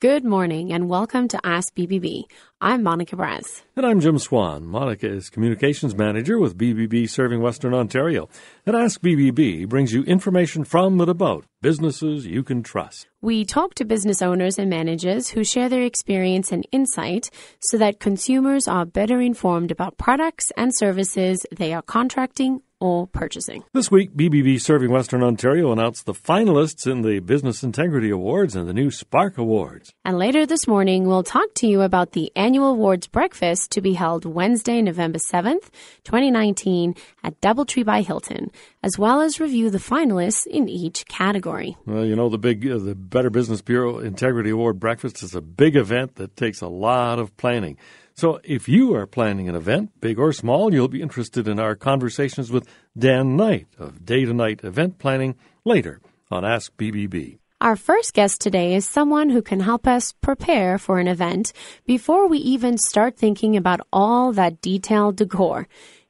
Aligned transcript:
Good 0.00 0.24
morning 0.24 0.72
and 0.72 0.88
welcome 0.88 1.28
to 1.28 1.38
Ask 1.44 1.74
BBB. 1.74 2.22
I'm 2.58 2.82
Monica 2.82 3.16
Braz. 3.16 3.60
And 3.76 3.84
I'm 3.84 4.00
Jim 4.00 4.18
Swan. 4.18 4.64
Monica 4.64 5.06
is 5.06 5.28
Communications 5.28 5.94
Manager 5.94 6.38
with 6.38 6.56
BBB 6.56 7.06
Serving 7.06 7.42
Western 7.42 7.74
Ontario. 7.74 8.30
And 8.64 8.74
Ask 8.74 9.02
BBB 9.02 9.68
brings 9.68 9.92
you 9.92 10.02
information 10.04 10.64
from 10.64 10.98
and 11.02 11.10
about 11.10 11.44
businesses 11.60 12.26
you 12.26 12.42
can 12.42 12.62
trust. 12.62 13.08
We 13.20 13.44
talk 13.44 13.74
to 13.74 13.84
business 13.84 14.22
owners 14.22 14.58
and 14.58 14.70
managers 14.70 15.28
who 15.28 15.44
share 15.44 15.68
their 15.68 15.82
experience 15.82 16.50
and 16.50 16.66
insight 16.72 17.28
so 17.60 17.76
that 17.76 18.00
consumers 18.00 18.66
are 18.66 18.86
better 18.86 19.20
informed 19.20 19.70
about 19.70 19.98
products 19.98 20.50
and 20.56 20.74
services 20.74 21.44
they 21.54 21.74
are 21.74 21.82
contracting 21.82 22.62
or 22.80 23.06
purchasing. 23.06 23.62
This 23.72 23.90
week, 23.90 24.14
BBB 24.14 24.60
Serving 24.60 24.90
Western 24.90 25.22
Ontario 25.22 25.70
announced 25.70 26.06
the 26.06 26.14
finalists 26.14 26.90
in 26.90 27.02
the 27.02 27.20
Business 27.20 27.62
Integrity 27.62 28.10
Awards 28.10 28.56
and 28.56 28.68
the 28.68 28.72
new 28.72 28.90
Spark 28.90 29.38
Awards. 29.38 29.92
And 30.04 30.18
later 30.18 30.46
this 30.46 30.66
morning, 30.66 31.06
we'll 31.06 31.22
talk 31.22 31.54
to 31.56 31.66
you 31.66 31.82
about 31.82 32.12
the 32.12 32.32
annual 32.34 32.70
awards 32.70 33.06
breakfast 33.06 33.70
to 33.72 33.80
be 33.80 33.92
held 33.92 34.24
Wednesday, 34.24 34.80
November 34.82 35.18
7th, 35.18 35.70
2019 36.04 36.94
at 37.22 37.40
Doubletree 37.40 37.84
by 37.84 38.02
Hilton, 38.02 38.50
as 38.82 38.98
well 38.98 39.20
as 39.20 39.40
review 39.40 39.70
the 39.70 39.78
finalists 39.78 40.46
in 40.46 40.68
each 40.68 41.06
category. 41.06 41.76
Well, 41.86 42.04
you 42.04 42.16
know, 42.16 42.28
the 42.28 42.38
big, 42.38 42.66
uh, 42.66 42.78
the 42.78 42.94
Better 42.94 43.30
Business 43.30 43.60
Bureau 43.60 43.98
Integrity 43.98 44.50
Award 44.50 44.80
breakfast 44.80 45.22
is 45.22 45.34
a 45.34 45.40
big 45.40 45.76
event 45.76 46.16
that 46.16 46.36
takes 46.36 46.60
a 46.60 46.68
lot 46.68 47.18
of 47.18 47.36
planning. 47.36 47.76
So 48.20 48.38
if 48.44 48.68
you 48.68 48.94
are 48.96 49.06
planning 49.06 49.48
an 49.48 49.54
event, 49.54 49.98
big 49.98 50.18
or 50.18 50.34
small, 50.34 50.74
you'll 50.74 50.88
be 50.88 51.00
interested 51.00 51.48
in 51.48 51.58
our 51.58 51.74
conversations 51.74 52.52
with 52.52 52.68
Dan 52.92 53.34
Knight 53.34 53.66
of 53.78 54.04
Day 54.04 54.26
to 54.26 54.34
Night 54.34 54.60
Event 54.62 54.98
Planning 54.98 55.36
later 55.64 56.02
on 56.30 56.44
Ask 56.44 56.76
BBB. 56.76 57.38
Our 57.62 57.76
first 57.76 58.12
guest 58.12 58.42
today 58.42 58.74
is 58.74 58.84
someone 58.84 59.30
who 59.30 59.40
can 59.40 59.60
help 59.60 59.86
us 59.86 60.12
prepare 60.12 60.76
for 60.76 60.98
an 60.98 61.08
event 61.08 61.54
before 61.86 62.28
we 62.28 62.36
even 62.40 62.76
start 62.76 63.16
thinking 63.16 63.56
about 63.56 63.80
all 63.90 64.34
that 64.34 64.60
detailed 64.60 65.16
decor. 65.16 65.66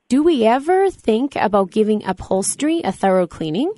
Do 0.09 0.25
we 0.25 0.45
ever 0.45 0.91
think 0.91 1.37
about 1.37 1.71
giving 1.71 2.03
upholstery 2.05 2.81
a 2.83 2.91
thorough 2.91 3.29
cleaning? 3.29 3.73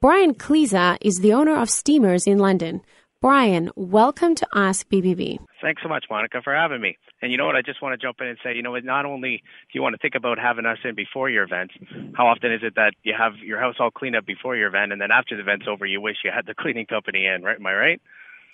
Brian 0.00 0.32
Kleza 0.32 0.96
is 1.02 1.16
the 1.16 1.34
owner 1.34 1.60
of 1.60 1.68
Steamers 1.68 2.26
in 2.26 2.38
London. 2.38 2.80
Brian, 3.24 3.70
welcome 3.74 4.34
to 4.34 4.46
Ask 4.54 4.86
BBB. 4.90 5.38
Thanks 5.62 5.80
so 5.82 5.88
much, 5.88 6.04
Monica, 6.10 6.42
for 6.44 6.54
having 6.54 6.82
me. 6.82 6.98
And 7.22 7.32
you 7.32 7.38
know 7.38 7.46
what? 7.46 7.56
I 7.56 7.62
just 7.62 7.80
want 7.80 7.98
to 7.98 8.06
jump 8.06 8.20
in 8.20 8.26
and 8.26 8.36
say, 8.44 8.54
you 8.54 8.62
know, 8.62 8.76
not 8.76 9.06
only 9.06 9.38
do 9.38 9.70
you 9.72 9.80
want 9.80 9.94
to 9.94 9.98
think 9.98 10.14
about 10.14 10.38
having 10.38 10.66
us 10.66 10.76
in 10.84 10.94
before 10.94 11.30
your 11.30 11.44
event, 11.44 11.70
how 12.12 12.26
often 12.26 12.52
is 12.52 12.60
it 12.62 12.74
that 12.74 12.92
you 13.02 13.14
have 13.18 13.38
your 13.38 13.58
house 13.58 13.76
all 13.80 13.90
cleaned 13.90 14.14
up 14.14 14.26
before 14.26 14.56
your 14.56 14.68
event, 14.68 14.92
and 14.92 15.00
then 15.00 15.10
after 15.10 15.36
the 15.36 15.40
event's 15.40 15.64
over, 15.66 15.86
you 15.86 16.02
wish 16.02 16.16
you 16.22 16.32
had 16.34 16.44
the 16.44 16.52
cleaning 16.52 16.84
company 16.84 17.24
in, 17.24 17.42
right? 17.42 17.56
Am 17.56 17.66
I 17.66 17.72
right? 17.72 18.02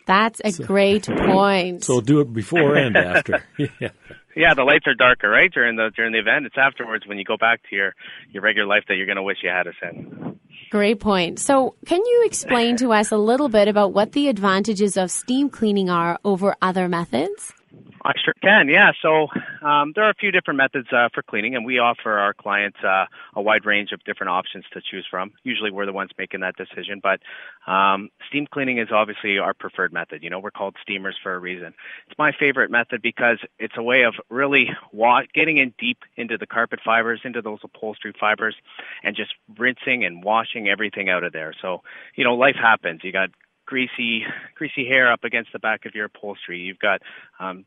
That's 0.07 0.41
a 0.45 0.53
so, 0.53 0.65
great 0.65 1.07
point. 1.17 1.83
So 1.83 2.01
do 2.01 2.21
it 2.21 2.33
before 2.33 2.77
and 2.77 2.97
after. 2.97 3.43
yeah. 3.59 3.89
Yeah, 4.37 4.55
the 4.55 4.63
lights 4.63 4.87
are 4.87 4.95
darker, 4.95 5.29
right? 5.29 5.51
During 5.53 5.75
the 5.75 5.91
during 5.97 6.13
the 6.13 6.21
event. 6.21 6.47
It's 6.47 6.57
afterwards 6.57 7.09
when 7.09 7.19
you 7.19 7.25
go 7.25 7.37
back 7.37 7.61
to 7.71 7.75
your 7.75 7.97
your 8.31 8.45
regular 8.45 8.69
life 8.69 8.85
that 8.87 8.95
you're 8.95 9.07
going 9.07 9.17
to 9.17 9.25
wish 9.25 9.39
you 9.43 9.51
had 9.51 9.67
us 9.67 9.75
in. 9.83 10.30
Great 10.71 11.01
point. 11.01 11.41
So, 11.41 11.75
can 11.85 11.99
you 11.99 12.23
explain 12.25 12.77
to 12.77 12.93
us 12.93 13.11
a 13.11 13.17
little 13.17 13.49
bit 13.49 13.67
about 13.67 13.93
what 13.93 14.13
the 14.13 14.29
advantages 14.29 14.97
of 14.97 15.11
steam 15.11 15.51
cleaning 15.51 15.91
are 15.91 16.21
over 16.25 16.55
other 16.63 16.89
methods? 16.89 17.53
I 18.03 18.13
sure 18.25 18.35
can. 18.43 18.69
Yeah. 18.69 18.93
So 19.03 19.29
um, 19.63 19.93
there 19.95 20.05
are 20.05 20.11
a 20.11 20.15
few 20.15 20.31
different 20.31 20.57
methods 20.59 20.89
uh, 20.93 21.09
for 21.13 21.23
cleaning, 21.23 21.55
and 21.55 21.65
we 21.65 21.79
offer 21.79 22.13
our 22.19 22.33
clients 22.33 22.79
uh, 22.83 23.07
a 23.35 23.43
wide 23.43 23.67
range 23.67 23.93
of 23.93 24.03
different 24.05 24.31
options 24.31 24.65
to 24.73 24.81
choose 24.81 25.07
from. 25.11 25.33
Usually, 25.43 25.71
we're 25.71 25.87
the 25.87 25.93
ones 25.93 26.11
making 26.19 26.41
that 26.41 26.57
decision, 26.57 27.01
but 27.03 27.21
um, 27.71 28.09
steam 28.29 28.47
cleaning 28.51 28.79
is 28.79 28.89
obviously 28.91 29.39
our 29.39 29.53
preferred 29.53 29.93
method. 29.93 30.23
You 30.23 30.31
know, 30.31 30.39
we're 30.39 30.51
called 30.51 30.77
steamers 30.83 31.17
for 31.23 31.35
a 31.35 31.39
reason. 31.39 31.75
It's 32.09 32.19
my 32.19 32.33
favorite 32.33 32.71
method 32.71 33.03
because 33.03 33.39
it's 33.59 33.75
a 33.77 33.83
way 33.83 34.03
of 34.03 34.15
really 34.31 34.71
wa- 34.93 35.25
getting 35.35 35.59
in 35.59 35.75
deep 35.79 35.99
into 36.17 36.39
the 36.39 36.47
carpet 36.47 36.81
fibers, 36.85 37.21
into 37.25 37.43
those 37.43 37.59
upholstery 37.63 38.15
fibers, 38.19 38.57
and 39.03 39.15
just 39.15 39.35
rinsing 39.59 40.05
and 40.05 40.25
washing 40.25 40.69
everything 40.69 41.11
out 41.11 41.25
of 41.25 41.33
there. 41.33 41.55
So, 41.61 41.83
you 42.15 42.25
know, 42.25 42.35
life 42.35 42.57
happens. 42.57 43.03
You 43.05 43.13
got 43.13 43.31
greasy 43.67 44.25
greasy 44.57 44.87
hair 44.87 45.13
up 45.13 45.23
against 45.23 45.53
the 45.53 45.59
back 45.59 45.87
of 45.87 45.95
your 45.95 46.07
upholstery. 46.07 46.59
You've 46.59 46.81
got 46.81 47.03
um, 47.39 47.65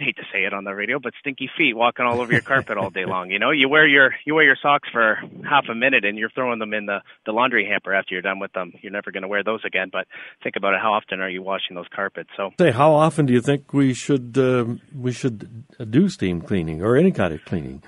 I 0.00 0.04
hate 0.04 0.16
to 0.16 0.22
say 0.32 0.44
it 0.44 0.52
on 0.52 0.64
the 0.64 0.74
radio, 0.74 0.98
but 0.98 1.12
stinky 1.20 1.50
feet 1.56 1.76
walking 1.76 2.06
all 2.06 2.20
over 2.20 2.32
your 2.32 2.40
carpet 2.40 2.76
all 2.76 2.90
day 2.90 3.04
long. 3.04 3.30
You 3.30 3.38
know, 3.38 3.50
you 3.50 3.68
wear 3.68 3.86
your 3.86 4.14
you 4.24 4.34
wear 4.34 4.44
your 4.44 4.56
socks 4.60 4.88
for 4.90 5.18
half 5.48 5.66
a 5.70 5.74
minute 5.74 6.04
and 6.04 6.18
you're 6.18 6.30
throwing 6.30 6.58
them 6.58 6.72
in 6.74 6.86
the 6.86 7.00
the 7.26 7.32
laundry 7.32 7.66
hamper 7.66 7.94
after 7.94 8.14
you're 8.14 8.22
done 8.22 8.38
with 8.40 8.52
them. 8.52 8.72
You're 8.80 8.92
never 8.92 9.12
going 9.12 9.22
to 9.22 9.28
wear 9.28 9.44
those 9.44 9.60
again. 9.64 9.90
But 9.92 10.06
think 10.42 10.56
about 10.56 10.74
it: 10.74 10.80
how 10.80 10.94
often 10.94 11.20
are 11.20 11.28
you 11.28 11.42
washing 11.42 11.76
those 11.76 11.86
carpets? 11.94 12.30
So, 12.36 12.50
say, 12.58 12.70
how 12.72 12.92
often 12.92 13.26
do 13.26 13.32
you 13.32 13.40
think 13.40 13.72
we 13.72 13.94
should 13.94 14.36
uh, 14.38 14.64
we 14.94 15.12
should 15.12 15.66
do 15.90 16.08
steam 16.08 16.40
cleaning 16.40 16.82
or 16.82 16.96
any 16.96 17.12
kind 17.12 17.34
of 17.34 17.44
cleaning? 17.44 17.82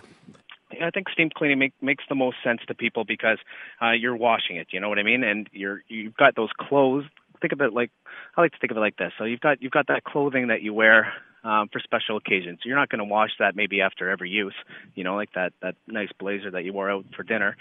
I 0.83 0.91
think 0.91 1.09
steam 1.09 1.31
cleaning 1.35 1.59
make, 1.59 1.73
makes 1.81 2.05
the 2.09 2.15
most 2.15 2.37
sense 2.43 2.61
to 2.69 2.75
people 2.75 3.05
because 3.05 3.39
uh, 3.81 3.93
you're 3.93 4.17
washing 4.17 4.57
it. 4.57 4.69
You 4.73 4.81
know 4.81 4.89
what 4.89 4.99
I 4.99 5.03
mean? 5.05 5.25
And 5.25 5.49
you're 5.53 5.83
you've 5.89 6.17
got 6.17 6.37
those 6.37 6.51
clothes. 6.59 7.05
Think 7.41 7.53
of 7.53 7.61
it 7.61 7.73
like 7.73 7.91
I 8.37 8.43
like 8.43 8.53
to 8.53 8.59
think 8.59 8.71
of 8.71 8.77
it 8.77 8.81
like 8.81 8.97
this. 8.97 9.13
So 9.19 9.25
you've 9.25 9.41
got 9.41 9.63
you've 9.63 9.73
got 9.73 9.89
that 9.89 10.05
clothing 10.05 10.49
that 10.49 10.63
you 10.63 10.75
wear 10.75 11.13
um, 11.45 11.69
for 11.71 11.79
special 11.81 12.17
occasions. 12.17 12.61
You're 12.65 12.77
not 12.77 12.89
going 12.89 12.99
to 12.99 13.05
wash 13.05 13.31
that 13.39 13.55
maybe 13.55 13.83
after 13.83 14.11
every 14.11 14.31
use, 14.31 14.55
you 14.95 15.05
know, 15.05 15.15
like 15.15 15.33
that 15.35 15.53
that 15.63 15.77
nice 15.87 16.09
blazer 16.19 16.51
that 16.51 16.65
you 16.65 16.73
wore 16.73 16.91
out 16.91 17.05
for 17.15 17.23
dinner. 17.23 17.57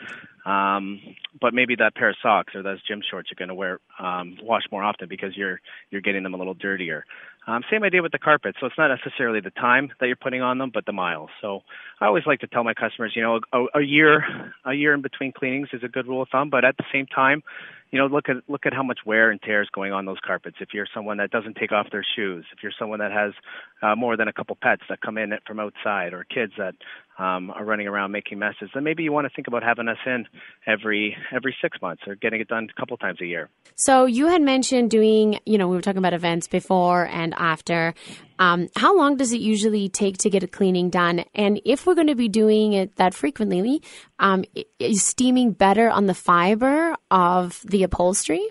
Um, 0.46 1.00
but 1.40 1.54
maybe 1.54 1.76
that 1.76 1.96
pair 1.96 2.10
of 2.10 2.16
socks 2.22 2.56
or 2.56 2.64
those 2.64 2.82
gym 2.84 3.02
shorts 3.10 3.30
you're 3.30 3.38
going 3.38 3.50
to 3.50 3.56
wear 3.56 3.80
um, 4.00 4.38
wash 4.42 4.64
more 4.72 4.84
often 4.84 5.08
because 5.10 5.36
you're 5.36 5.60
you're 5.92 6.02
getting 6.02 6.24
them 6.24 6.34
a 6.34 6.38
little 6.38 6.54
dirtier. 6.54 7.06
Um, 7.46 7.62
same 7.70 7.84
idea 7.84 8.02
with 8.02 8.12
the 8.12 8.20
carpet. 8.20 8.56
So 8.60 8.68
it's 8.68 8.78
not 8.78 8.88
necessarily 8.88 9.42
the 9.42 9.52
time 9.52 9.92
that 10.00 10.08
you're 10.08 10.16
putting 10.16 10.42
on 10.42 10.58
them, 10.58 10.72
but 10.74 10.86
the 10.86 10.94
miles. 10.94 11.30
So 11.42 11.62
I 12.00 12.06
always 12.06 12.24
like 12.26 12.40
to 12.40 12.48
tell 12.48 12.64
my 12.64 12.74
customers, 12.74 13.14
you 13.16 13.22
know, 13.22 13.42
a, 13.52 13.80
a 13.80 13.82
year 13.82 14.54
a 14.66 14.74
year 14.74 14.94
in 14.94 15.02
between 15.02 15.34
cleanings 15.34 15.70
is 15.74 15.84
a 15.84 15.90
good 15.90 16.08
rule 16.08 16.22
of 16.22 16.30
thumb. 16.30 16.50
But 16.50 16.64
at 16.64 16.78
the 16.78 16.86
same 16.92 17.06
time, 17.06 17.44
you 17.92 18.00
know, 18.00 18.08
look 18.08 18.28
at 18.28 18.38
look 18.48 18.66
at 18.66 18.74
how 18.74 18.82
much 18.82 19.00
wear 19.06 19.30
and 19.30 19.42
tear 19.42 19.62
is 19.62 19.70
going 19.70 19.92
on 19.92 20.06
those 20.06 20.18
carpets. 20.26 20.58
If 20.60 20.70
you're 20.74 20.88
someone 20.94 21.18
that 21.18 21.32
doesn't 21.32 21.58
take 21.58 21.72
off 21.72 21.88
their 21.92 22.06
shoes, 22.16 22.46
if 22.52 22.64
you're 22.64 22.72
someone 22.78 23.00
that 23.00 23.12
has 23.12 23.34
uh, 23.82 23.96
more 23.96 24.18
than 24.18 24.28
a 24.28 24.34
couple 24.34 24.58
pets 24.60 24.82
that 24.90 25.02
come 25.02 25.18
in 25.18 25.32
from 25.46 25.60
outside, 25.60 26.14
or 26.14 26.24
kids 26.24 26.54
that 26.58 26.74
um, 27.18 27.52
are 27.52 27.64
running 27.64 27.88
around 27.88 28.12
making 28.12 28.40
messes, 28.40 28.70
then 28.74 28.84
maybe 28.84 29.04
you 29.04 29.12
want 29.12 29.26
to 29.28 29.34
think 29.36 29.48
about 29.48 29.64
having 29.64 29.88
us 29.88 29.98
in 30.06 30.26
every 30.66 31.16
every 31.32 31.56
six 31.62 31.82
months 31.82 32.04
or 32.08 32.16
getting 32.16 32.42
it 32.42 32.48
done 32.48 32.68
a 32.76 32.80
couple 32.80 32.98
times 32.98 33.22
a 33.22 33.26
year. 33.26 33.50
So 33.76 34.06
you 34.06 34.28
had 34.28 34.42
mentioned 34.42 34.90
doing, 34.90 35.40
you 35.46 35.58
know, 35.58 35.68
we 35.68 35.76
were 35.76 35.82
talking 35.82 36.00
about 36.00 36.14
events 36.14 36.48
before 36.48 37.06
and 37.08 37.34
after. 37.36 37.94
Um, 38.40 38.68
how 38.76 38.98
long 38.98 39.16
does 39.16 39.32
it 39.32 39.42
usually 39.42 39.90
take 39.90 40.18
to 40.20 40.30
get 40.30 40.44
a 40.44 40.48
cleaning 40.48 40.90
done? 40.90 41.24
And 41.36 41.62
if 41.66 41.86
we're 41.86 41.96
going 41.96 42.08
to 42.08 42.16
be 42.16 42.30
doing 42.30 42.74
it 42.74 42.96
that 42.96 43.14
frequently, 43.14 43.82
um, 44.20 44.44
is 44.80 45.04
steaming 45.04 45.52
better 45.52 45.90
on 45.90 46.08
the 46.08 46.14
fiber 46.16 46.96
of 47.12 47.62
the 47.64 47.84
upholstery? 47.84 48.50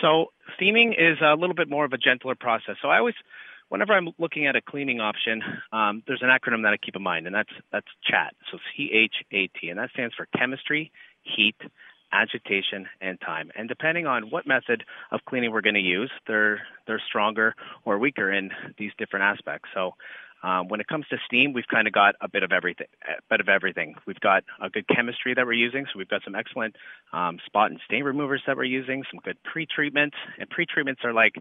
So 0.00 0.26
steaming 0.56 0.92
is 0.92 1.18
a 1.22 1.34
little 1.34 1.54
bit 1.54 1.68
more 1.68 1.84
of 1.84 1.92
a 1.92 1.98
gentler 1.98 2.34
process. 2.34 2.76
So 2.82 2.88
I 2.88 2.98
always 2.98 3.14
whenever 3.72 3.94
I'm 3.94 4.10
looking 4.18 4.46
at 4.46 4.54
a 4.54 4.60
cleaning 4.60 5.00
option, 5.00 5.42
um, 5.72 6.02
there's 6.06 6.20
an 6.20 6.28
acronym 6.28 6.62
that 6.64 6.74
I 6.74 6.76
keep 6.76 6.94
in 6.94 7.02
mind, 7.02 7.26
and 7.26 7.34
that's 7.34 7.54
that's 7.72 7.86
CHAT. 8.04 8.34
So 8.50 8.58
C 8.76 8.90
H 8.92 9.14
A 9.32 9.46
T, 9.58 9.70
and 9.70 9.78
that 9.78 9.90
stands 9.94 10.14
for 10.14 10.28
chemistry, 10.38 10.92
heat, 11.22 11.56
agitation, 12.12 12.86
and 13.00 13.18
time. 13.18 13.50
And 13.56 13.70
depending 13.70 14.06
on 14.06 14.24
what 14.24 14.46
method 14.46 14.84
of 15.10 15.20
cleaning 15.24 15.52
we're 15.52 15.62
going 15.62 15.74
to 15.74 15.80
use, 15.80 16.12
they're 16.26 16.60
they're 16.86 17.02
stronger 17.08 17.54
or 17.86 17.98
weaker 17.98 18.30
in 18.30 18.50
these 18.78 18.92
different 18.98 19.24
aspects. 19.24 19.70
So. 19.74 19.94
Um, 20.44 20.66
when 20.66 20.80
it 20.80 20.88
comes 20.88 21.06
to 21.10 21.18
steam, 21.24 21.52
we've 21.52 21.68
kind 21.68 21.86
of 21.86 21.92
got 21.92 22.16
a 22.20 22.28
bit 22.28 22.42
of 22.42 22.50
everything. 22.50 22.88
A 23.06 23.22
bit 23.30 23.40
of 23.40 23.48
everything. 23.48 23.94
We've 24.08 24.18
got 24.18 24.42
a 24.60 24.68
good 24.70 24.88
chemistry 24.88 25.34
that 25.34 25.46
we're 25.46 25.52
using, 25.52 25.84
so 25.86 25.92
we've 25.96 26.08
got 26.08 26.24
some 26.24 26.34
excellent 26.34 26.74
um, 27.12 27.38
spot 27.46 27.70
and 27.70 27.78
stain 27.84 28.02
removers 28.02 28.42
that 28.48 28.56
we're 28.56 28.64
using. 28.64 29.04
Some 29.08 29.20
good 29.22 29.38
pre-treatments, 29.44 30.16
and 30.40 30.50
pre-treatments 30.50 31.02
are 31.04 31.12
like 31.12 31.36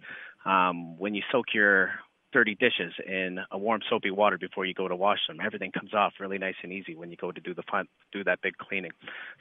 um, 0.45 0.99
when 0.99 1.15
you 1.15 1.23
soak 1.31 1.47
your 1.55 1.93
dirty 2.31 2.55
dishes 2.55 2.93
in 3.05 3.39
a 3.51 3.57
warm 3.57 3.81
soapy 3.89 4.11
water 4.11 4.37
before 4.37 4.65
you 4.65 4.73
go 4.73 4.87
to 4.87 4.95
wash 4.95 5.19
them. 5.27 5.39
Everything 5.43 5.71
comes 5.71 5.93
off 5.93 6.13
really 6.19 6.37
nice 6.37 6.55
and 6.63 6.71
easy 6.71 6.95
when 6.95 7.11
you 7.11 7.17
go 7.17 7.31
to 7.31 7.41
do 7.41 7.53
the 7.53 7.63
fun, 7.69 7.87
do 8.11 8.23
that 8.23 8.41
big 8.41 8.57
cleaning. 8.57 8.91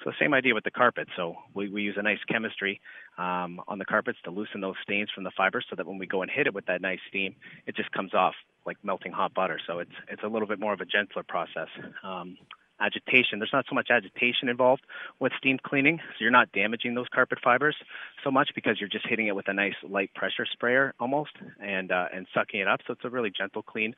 So 0.04 0.12
same 0.18 0.34
idea 0.34 0.54
with 0.54 0.64
the 0.64 0.70
carpet. 0.70 1.08
So 1.16 1.36
we, 1.54 1.68
we 1.68 1.82
use 1.82 1.96
a 1.98 2.02
nice 2.02 2.18
chemistry 2.28 2.80
um, 3.18 3.60
on 3.68 3.78
the 3.78 3.84
carpets 3.84 4.18
to 4.24 4.30
loosen 4.30 4.60
those 4.60 4.76
stains 4.82 5.10
from 5.14 5.24
the 5.24 5.30
fibers, 5.36 5.66
so 5.70 5.76
that 5.76 5.86
when 5.86 5.98
we 5.98 6.06
go 6.06 6.22
and 6.22 6.30
hit 6.30 6.46
it 6.46 6.54
with 6.54 6.66
that 6.66 6.80
nice 6.80 7.00
steam, 7.08 7.34
it 7.66 7.76
just 7.76 7.90
comes 7.92 8.14
off 8.14 8.34
like 8.66 8.76
melting 8.82 9.12
hot 9.12 9.34
butter. 9.34 9.58
So 9.66 9.78
it's 9.78 9.90
it's 10.08 10.22
a 10.22 10.28
little 10.28 10.48
bit 10.48 10.60
more 10.60 10.72
of 10.72 10.80
a 10.80 10.84
gentler 10.84 11.22
process. 11.22 11.68
Um, 12.02 12.36
agitation. 12.80 13.38
There's 13.38 13.52
not 13.52 13.66
so 13.68 13.74
much 13.74 13.88
agitation 13.90 14.48
involved 14.48 14.82
with 15.18 15.32
steam 15.38 15.58
cleaning, 15.62 15.98
so 15.98 16.14
you're 16.20 16.30
not 16.30 16.52
damaging 16.52 16.94
those 16.94 17.06
carpet 17.12 17.38
fibers 17.42 17.76
so 18.24 18.30
much 18.30 18.50
because 18.54 18.80
you're 18.80 18.88
just 18.88 19.06
hitting 19.06 19.26
it 19.26 19.36
with 19.36 19.48
a 19.48 19.52
nice 19.52 19.74
light 19.88 20.12
pressure 20.14 20.46
sprayer 20.50 20.94
almost 20.98 21.32
and 21.62 21.92
uh, 21.92 22.06
and 22.12 22.26
sucking 22.34 22.60
it 22.60 22.68
up. 22.68 22.80
So 22.86 22.92
it's 22.94 23.04
a 23.04 23.10
really 23.10 23.30
gentle 23.36 23.62
clean. 23.62 23.94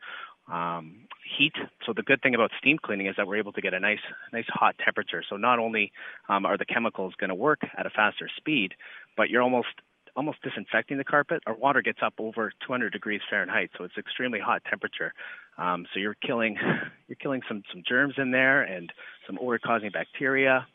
Um, 0.53 1.07
heat. 1.39 1.55
So 1.87 1.93
the 1.95 2.03
good 2.03 2.21
thing 2.21 2.35
about 2.35 2.51
steam 2.59 2.77
cleaning 2.83 3.07
is 3.07 3.15
that 3.17 3.29
we're 3.29 3.37
able 3.37 3.53
to 3.53 3.61
get 3.61 3.75
a 3.75 3.81
nice 3.81 4.03
nice 4.33 4.47
hot 4.49 4.75
temperature. 4.85 5.23
So 5.29 5.37
not 5.37 5.59
only 5.59 5.93
um, 6.29 6.45
are 6.45 6.59
the 6.59 6.65
chemicals 6.65 7.15
going 7.19 7.29
to 7.31 7.35
work 7.35 7.61
at 7.77 7.87
a 7.87 7.91
faster 7.91 8.29
speed, 8.37 8.75
but 9.17 9.31
you're 9.31 9.43
almost 9.43 9.69
almost 10.17 10.39
disinfecting 10.43 10.99
the 10.99 11.05
carpet, 11.05 11.43
our 11.47 11.55
water 11.55 11.83
gets 11.83 12.01
up 12.03 12.15
over 12.19 12.53
200 12.67 12.93
degrees 12.93 13.21
Fahrenheit, 13.31 13.71
so 13.77 13.85
it's 13.85 13.97
extremely 13.97 14.39
hot 14.39 14.63
temperature. 14.69 15.13
Um, 15.59 15.87
so 15.93 16.01
you're 16.01 16.17
killing 16.27 16.57
you're 17.09 17.17
killing 17.17 17.43
some 17.49 17.63
some 17.73 17.83
germs 17.87 18.15
in 18.19 18.31
there 18.31 18.63
and 18.63 18.93
some 19.27 19.39
odor-causing 19.41 19.91
bacteria, 19.91 20.67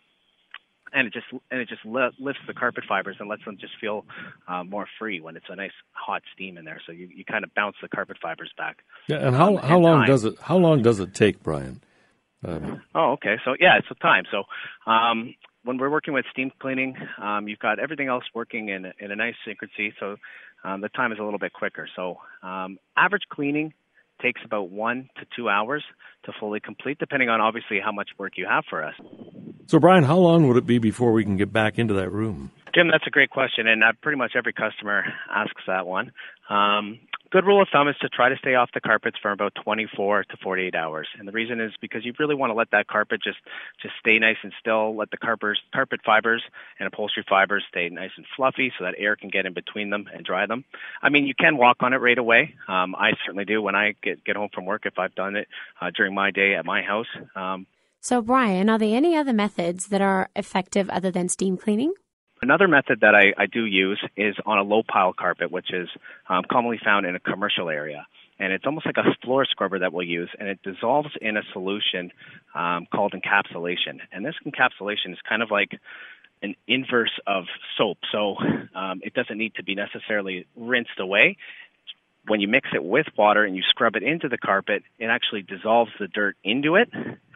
and 0.93 1.07
it 1.07 1.13
just 1.13 1.25
and 1.51 1.59
it 1.59 1.69
just 1.69 1.85
lifts 1.85 2.41
the 2.47 2.53
carpet 2.53 2.83
fibers 2.87 3.17
and 3.19 3.27
lets 3.27 3.43
them 3.45 3.57
just 3.59 3.73
feel 3.81 4.05
uh, 4.47 4.63
more 4.63 4.87
free 4.99 5.19
when 5.19 5.35
it's 5.35 5.47
a 5.49 5.55
nice 5.55 5.71
hot 5.91 6.21
steam 6.33 6.57
in 6.57 6.65
there. 6.65 6.81
So 6.85 6.91
you, 6.91 7.09
you 7.13 7.25
kind 7.25 7.43
of 7.43 7.53
bounce 7.55 7.75
the 7.81 7.87
carpet 7.87 8.17
fibers 8.21 8.51
back. 8.57 8.77
Yeah, 9.07 9.17
and 9.17 9.35
how 9.35 9.57
um, 9.57 9.63
how 9.63 9.79
long 9.79 9.99
time. 9.99 10.07
does 10.07 10.25
it 10.25 10.35
how 10.41 10.57
long 10.57 10.81
does 10.81 10.99
it 10.99 11.13
take, 11.13 11.41
Brian? 11.43 11.81
Um, 12.45 12.81
oh, 12.93 13.13
okay. 13.13 13.37
So 13.43 13.55
yeah, 13.59 13.77
it's 13.77 13.87
a 13.89 13.95
time. 13.95 14.25
So 14.31 14.43
um, 14.89 15.33
when 15.63 15.77
we're 15.77 15.89
working 15.89 16.13
with 16.13 16.25
steam 16.31 16.51
cleaning, 16.59 16.95
um, 17.21 17.47
you've 17.47 17.59
got 17.59 17.79
everything 17.79 18.07
else 18.07 18.23
working 18.33 18.69
in 18.69 18.91
in 18.99 19.11
a 19.11 19.15
nice 19.15 19.35
synchrony. 19.45 19.91
So 19.99 20.17
um, 20.63 20.81
the 20.81 20.89
time 20.89 21.11
is 21.11 21.19
a 21.19 21.23
little 21.23 21.39
bit 21.39 21.53
quicker. 21.53 21.89
So 21.95 22.17
um, 22.43 22.77
average 22.95 23.23
cleaning 23.29 23.73
takes 24.21 24.41
about 24.45 24.69
one 24.69 25.09
to 25.19 25.25
two 25.35 25.49
hours 25.49 25.83
to 26.25 26.31
fully 26.39 26.59
complete, 26.59 26.99
depending 26.99 27.29
on 27.29 27.41
obviously 27.41 27.79
how 27.83 27.91
much 27.91 28.09
work 28.17 28.33
you 28.35 28.45
have 28.49 28.63
for 28.69 28.83
us. 28.83 28.95
So, 29.67 29.79
Brian, 29.79 30.03
how 30.03 30.17
long 30.17 30.47
would 30.47 30.57
it 30.57 30.65
be 30.65 30.77
before 30.77 31.11
we 31.11 31.23
can 31.23 31.37
get 31.37 31.51
back 31.51 31.77
into 31.77 31.93
that 31.95 32.11
room? 32.11 32.51
Jim, 32.75 32.89
that's 32.91 33.07
a 33.07 33.09
great 33.09 33.29
question, 33.29 33.67
and 33.67 33.83
uh, 33.83 33.93
pretty 34.01 34.17
much 34.17 34.33
every 34.37 34.53
customer 34.53 35.03
asks 35.33 35.63
that 35.67 35.87
one. 35.87 36.11
Um, 36.49 36.99
good 37.31 37.45
rule 37.45 37.61
of 37.61 37.67
thumb 37.71 37.87
is 37.87 37.95
to 38.01 38.09
try 38.09 38.29
to 38.29 38.37
stay 38.37 38.55
off 38.55 38.69
the 38.73 38.81
carpets 38.81 39.17
for 39.21 39.31
about 39.31 39.53
24 39.63 40.25
to 40.25 40.37
48 40.37 40.75
hours. 40.75 41.07
And 41.17 41.27
the 41.27 41.31
reason 41.31 41.59
is 41.59 41.71
because 41.81 42.05
you 42.05 42.13
really 42.19 42.35
want 42.35 42.51
to 42.51 42.53
let 42.53 42.71
that 42.71 42.87
carpet 42.87 43.21
just 43.23 43.37
just 43.81 43.95
stay 43.99 44.19
nice 44.19 44.37
and 44.43 44.53
still, 44.59 44.95
let 44.95 45.11
the 45.11 45.17
carpet 45.17 45.57
carpet 45.73 46.01
fibers 46.05 46.43
and 46.79 46.87
upholstery 46.87 47.25
fibers 47.27 47.63
stay 47.69 47.89
nice 47.89 48.11
and 48.17 48.25
fluffy 48.35 48.71
so 48.77 48.85
that 48.85 48.95
air 48.97 49.15
can 49.15 49.29
get 49.29 49.45
in 49.45 49.53
between 49.53 49.89
them 49.89 50.09
and 50.13 50.25
dry 50.25 50.45
them. 50.45 50.63
I 51.01 51.09
mean, 51.09 51.25
you 51.25 51.35
can 51.35 51.57
walk 51.57 51.77
on 51.81 51.93
it 51.93 51.97
right 51.97 52.17
away. 52.17 52.55
Um, 52.67 52.95
I 52.95 53.11
certainly 53.25 53.45
do 53.45 53.61
when 53.61 53.75
I 53.75 53.95
get 54.01 54.23
get 54.23 54.35
home 54.35 54.49
from 54.53 54.65
work 54.65 54.85
if 54.85 54.97
I've 54.99 55.15
done 55.15 55.35
it 55.35 55.47
uh, 55.81 55.91
during 55.95 56.13
my 56.13 56.31
day 56.31 56.55
at 56.55 56.65
my 56.65 56.81
house. 56.81 57.07
Um, 57.35 57.67
so, 57.99 58.21
Brian, 58.21 58.69
are 58.69 58.77
there 58.77 58.95
any 58.95 59.17
other 59.17 59.33
methods 59.33 59.87
that 59.87 60.01
are 60.01 60.29
effective 60.35 60.89
other 60.89 61.11
than 61.11 61.29
steam 61.29 61.57
cleaning? 61.57 61.93
Another 62.41 62.67
method 62.67 62.99
that 63.01 63.15
I, 63.15 63.33
I 63.37 63.47
do 63.47 63.65
use 63.65 63.99
is 64.15 64.35
on 64.45 64.59
a 64.59 64.63
low 64.63 64.83
pile 64.83 65.13
carpet, 65.13 65.51
which 65.51 65.73
is 65.73 65.89
um, 66.29 66.43
commonly 66.49 66.79
found 66.83 67.05
in 67.05 67.15
a 67.15 67.19
commercial 67.19 67.69
area. 67.69 68.05
And 68.39 68.53
it's 68.53 68.65
almost 68.65 68.85
like 68.85 68.97
a 68.97 69.15
floor 69.23 69.45
scrubber 69.45 69.79
that 69.79 69.91
we'll 69.91 70.05
use, 70.05 70.29
and 70.39 70.47
it 70.47 70.59
dissolves 70.61 71.09
in 71.19 71.37
a 71.37 71.41
solution 71.53 72.11
um, 72.53 72.85
called 72.91 73.13
encapsulation. 73.13 73.99
And 74.11 74.23
this 74.23 74.35
encapsulation 74.45 75.11
is 75.13 75.17
kind 75.27 75.41
of 75.41 75.49
like 75.49 75.79
an 76.43 76.53
inverse 76.67 77.19
of 77.25 77.45
soap, 77.77 77.97
so 78.11 78.35
um, 78.75 79.01
it 79.03 79.15
doesn't 79.15 79.39
need 79.39 79.55
to 79.55 79.63
be 79.63 79.73
necessarily 79.73 80.45
rinsed 80.55 80.99
away. 80.99 81.37
When 82.27 82.41
you 82.41 82.47
mix 82.47 82.69
it 82.75 82.83
with 82.83 83.07
water 83.17 83.43
and 83.43 83.55
you 83.55 83.63
scrub 83.69 83.95
it 83.95 84.03
into 84.03 84.29
the 84.29 84.37
carpet, 84.37 84.83
it 84.99 85.05
actually 85.05 85.41
dissolves 85.41 85.91
the 85.99 86.07
dirt 86.07 86.35
into 86.43 86.75
it 86.75 86.89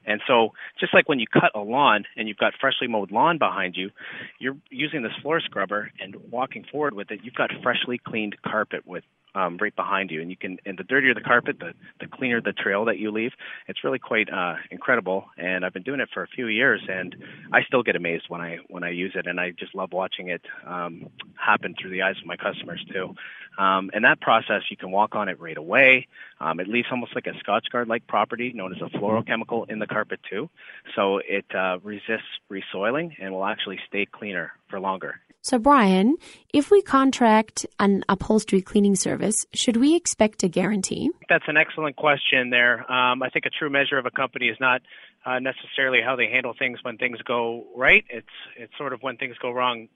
and 0.05 0.21
so, 0.27 0.53
just 0.79 0.93
like 0.93 1.07
when 1.07 1.19
you 1.19 1.27
cut 1.27 1.51
a 1.53 1.59
lawn 1.59 2.05
and 2.17 2.27
you've 2.27 2.37
got 2.37 2.53
freshly 2.59 2.87
mowed 2.87 3.11
lawn 3.11 3.37
behind 3.37 3.75
you, 3.77 3.91
you're 4.39 4.57
using 4.69 5.03
this 5.03 5.11
floor 5.21 5.39
scrubber 5.39 5.91
and 5.99 6.15
walking 6.31 6.65
forward 6.71 6.95
with 6.95 7.11
it, 7.11 7.19
you've 7.23 7.35
got 7.35 7.51
freshly 7.61 7.99
cleaned 7.99 8.35
carpet 8.41 8.85
with 8.87 9.03
um, 9.35 9.57
right 9.61 9.75
behind 9.75 10.11
you. 10.11 10.21
And 10.21 10.29
you 10.29 10.37
can, 10.37 10.57
and 10.65 10.77
the 10.77 10.83
dirtier 10.83 11.13
the 11.13 11.21
carpet, 11.21 11.57
the, 11.59 11.73
the 11.99 12.07
cleaner 12.07 12.41
the 12.41 12.53
trail 12.53 12.85
that 12.85 12.97
you 12.97 13.11
leave. 13.11 13.31
It's 13.67 13.83
really 13.83 13.99
quite 13.99 14.29
uh, 14.31 14.55
incredible. 14.69 15.25
And 15.37 15.65
I've 15.65 15.73
been 15.73 15.83
doing 15.83 15.99
it 15.99 16.09
for 16.13 16.23
a 16.23 16.27
few 16.27 16.47
years, 16.47 16.81
and 16.87 17.15
I 17.51 17.63
still 17.63 17.83
get 17.83 17.95
amazed 17.95 18.25
when 18.27 18.41
I 18.41 18.57
when 18.69 18.83
I 18.83 18.89
use 18.89 19.13
it, 19.15 19.27
and 19.27 19.39
I 19.39 19.51
just 19.51 19.75
love 19.75 19.91
watching 19.91 20.29
it 20.29 20.41
um, 20.65 21.09
happen 21.35 21.75
through 21.79 21.91
the 21.91 22.03
eyes 22.03 22.15
of 22.21 22.27
my 22.27 22.37
customers 22.37 22.83
too. 22.91 23.15
Um, 23.57 23.91
and 23.93 24.05
that 24.05 24.21
process, 24.21 24.61
you 24.69 24.77
can 24.77 24.91
walk 24.91 25.15
on 25.15 25.27
it 25.27 25.39
right 25.39 25.57
away. 25.57 26.07
Um, 26.39 26.59
it 26.59 26.67
leaves 26.67 26.87
almost 26.89 27.13
like 27.15 27.27
a 27.27 27.33
Scotchgard 27.43 27.87
like 27.87 28.07
property 28.07 28.53
known 28.53 28.73
as 28.73 28.81
a 28.81 28.97
fluorochemical 28.97 29.69
in 29.69 29.79
the 29.79 29.87
carpet 29.87 30.21
too. 30.29 30.49
So 30.95 31.17
it 31.17 31.45
uh, 31.53 31.79
resists 31.83 32.39
resoiling 32.49 33.15
and 33.21 33.33
will 33.33 33.45
actually 33.45 33.79
stay 33.87 34.05
cleaner 34.05 34.53
for 34.69 34.79
longer. 34.79 35.19
So, 35.43 35.57
Brian, 35.57 36.17
if 36.53 36.69
we 36.69 36.83
contract 36.83 37.65
an 37.79 38.03
upholstery 38.07 38.61
cleaning 38.61 38.95
service, 38.95 39.47
should 39.55 39.77
we 39.77 39.95
expect 39.95 40.43
a 40.43 40.47
guarantee? 40.47 41.09
That's 41.29 41.45
an 41.47 41.57
excellent 41.57 41.95
question 41.95 42.51
there. 42.51 42.79
Um, 42.91 43.23
I 43.23 43.29
think 43.29 43.45
a 43.47 43.49
true 43.49 43.71
measure 43.71 43.97
of 43.97 44.05
a 44.05 44.11
company 44.11 44.49
is 44.49 44.57
not 44.59 44.81
uh, 45.25 45.39
necessarily 45.39 45.99
how 46.05 46.15
they 46.15 46.27
handle 46.27 46.53
things 46.57 46.77
when 46.83 46.97
things 46.97 47.17
go 47.23 47.65
right. 47.75 48.03
It's 48.09 48.27
it's 48.55 48.73
sort 48.77 48.93
of 48.93 49.01
when 49.01 49.17
things 49.17 49.35
go 49.41 49.49
wrong 49.49 49.87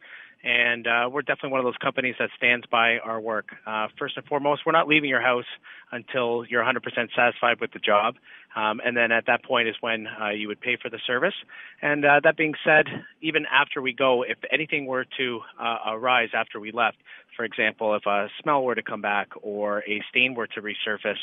and 0.45 0.85
uh, 0.85 1.09
we're 1.11 1.23
definitely 1.23 1.49
one 1.49 1.59
of 1.59 1.65
those 1.65 1.77
companies 1.81 2.15
that 2.19 2.29
stands 2.37 2.65
by 2.67 2.99
our 2.99 3.19
work. 3.19 3.47
Uh, 3.65 3.87
first 3.97 4.15
and 4.15 4.25
foremost, 4.27 4.61
we're 4.63 4.73
not 4.73 4.87
leaving 4.87 5.09
your 5.09 5.21
house 5.21 5.45
until 5.91 6.45
you're 6.47 6.63
100% 6.63 6.81
satisfied 7.15 7.59
with 7.59 7.71
the 7.73 7.79
job, 7.79 8.15
um, 8.55 8.79
and 8.83 8.95
then 8.95 9.11
at 9.11 9.25
that 9.27 9.43
point 9.43 9.67
is 9.67 9.75
when 9.81 10.07
uh, 10.07 10.29
you 10.29 10.47
would 10.47 10.61
pay 10.61 10.77
for 10.81 10.89
the 10.89 10.99
service. 11.05 11.33
And 11.81 12.05
uh, 12.05 12.21
that 12.23 12.37
being 12.37 12.53
said, 12.63 12.85
even 13.21 13.45
after 13.51 13.81
we 13.81 13.93
go, 13.93 14.23
if 14.23 14.37
anything 14.51 14.85
were 14.85 15.05
to 15.17 15.41
uh, 15.59 15.77
arise 15.87 16.29
after 16.33 16.59
we 16.59 16.71
left, 16.71 16.97
for 17.35 17.43
example, 17.43 17.95
if 17.95 18.05
a 18.05 18.29
smell 18.41 18.63
were 18.63 18.75
to 18.75 18.83
come 18.83 19.01
back 19.01 19.29
or 19.41 19.79
a 19.79 20.01
stain 20.09 20.35
were 20.35 20.47
to 20.47 20.61
resurface, 20.61 21.15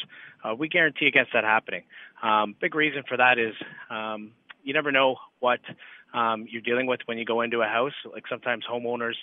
uh, 0.45 0.55
we 0.55 0.69
guarantee 0.69 1.07
against 1.07 1.33
that 1.33 1.45
happening. 1.45 1.83
Um, 2.23 2.55
big 2.61 2.75
reason 2.75 3.03
for 3.09 3.17
that 3.17 3.39
is 3.39 3.55
um, 3.91 4.33
you 4.63 4.75
never 4.75 4.93
know 4.93 5.17
what 5.41 5.61
um, 6.15 6.47
you're 6.51 6.63
dealing 6.63 6.87
with 6.87 7.01
when 7.07 7.19
you 7.19 7.25
go 7.25 7.41
into 7.41 7.63
a 7.63 7.67
house. 7.67 7.95
Like 8.13 8.25
sometimes 8.29 8.65
homeowners 8.71 9.15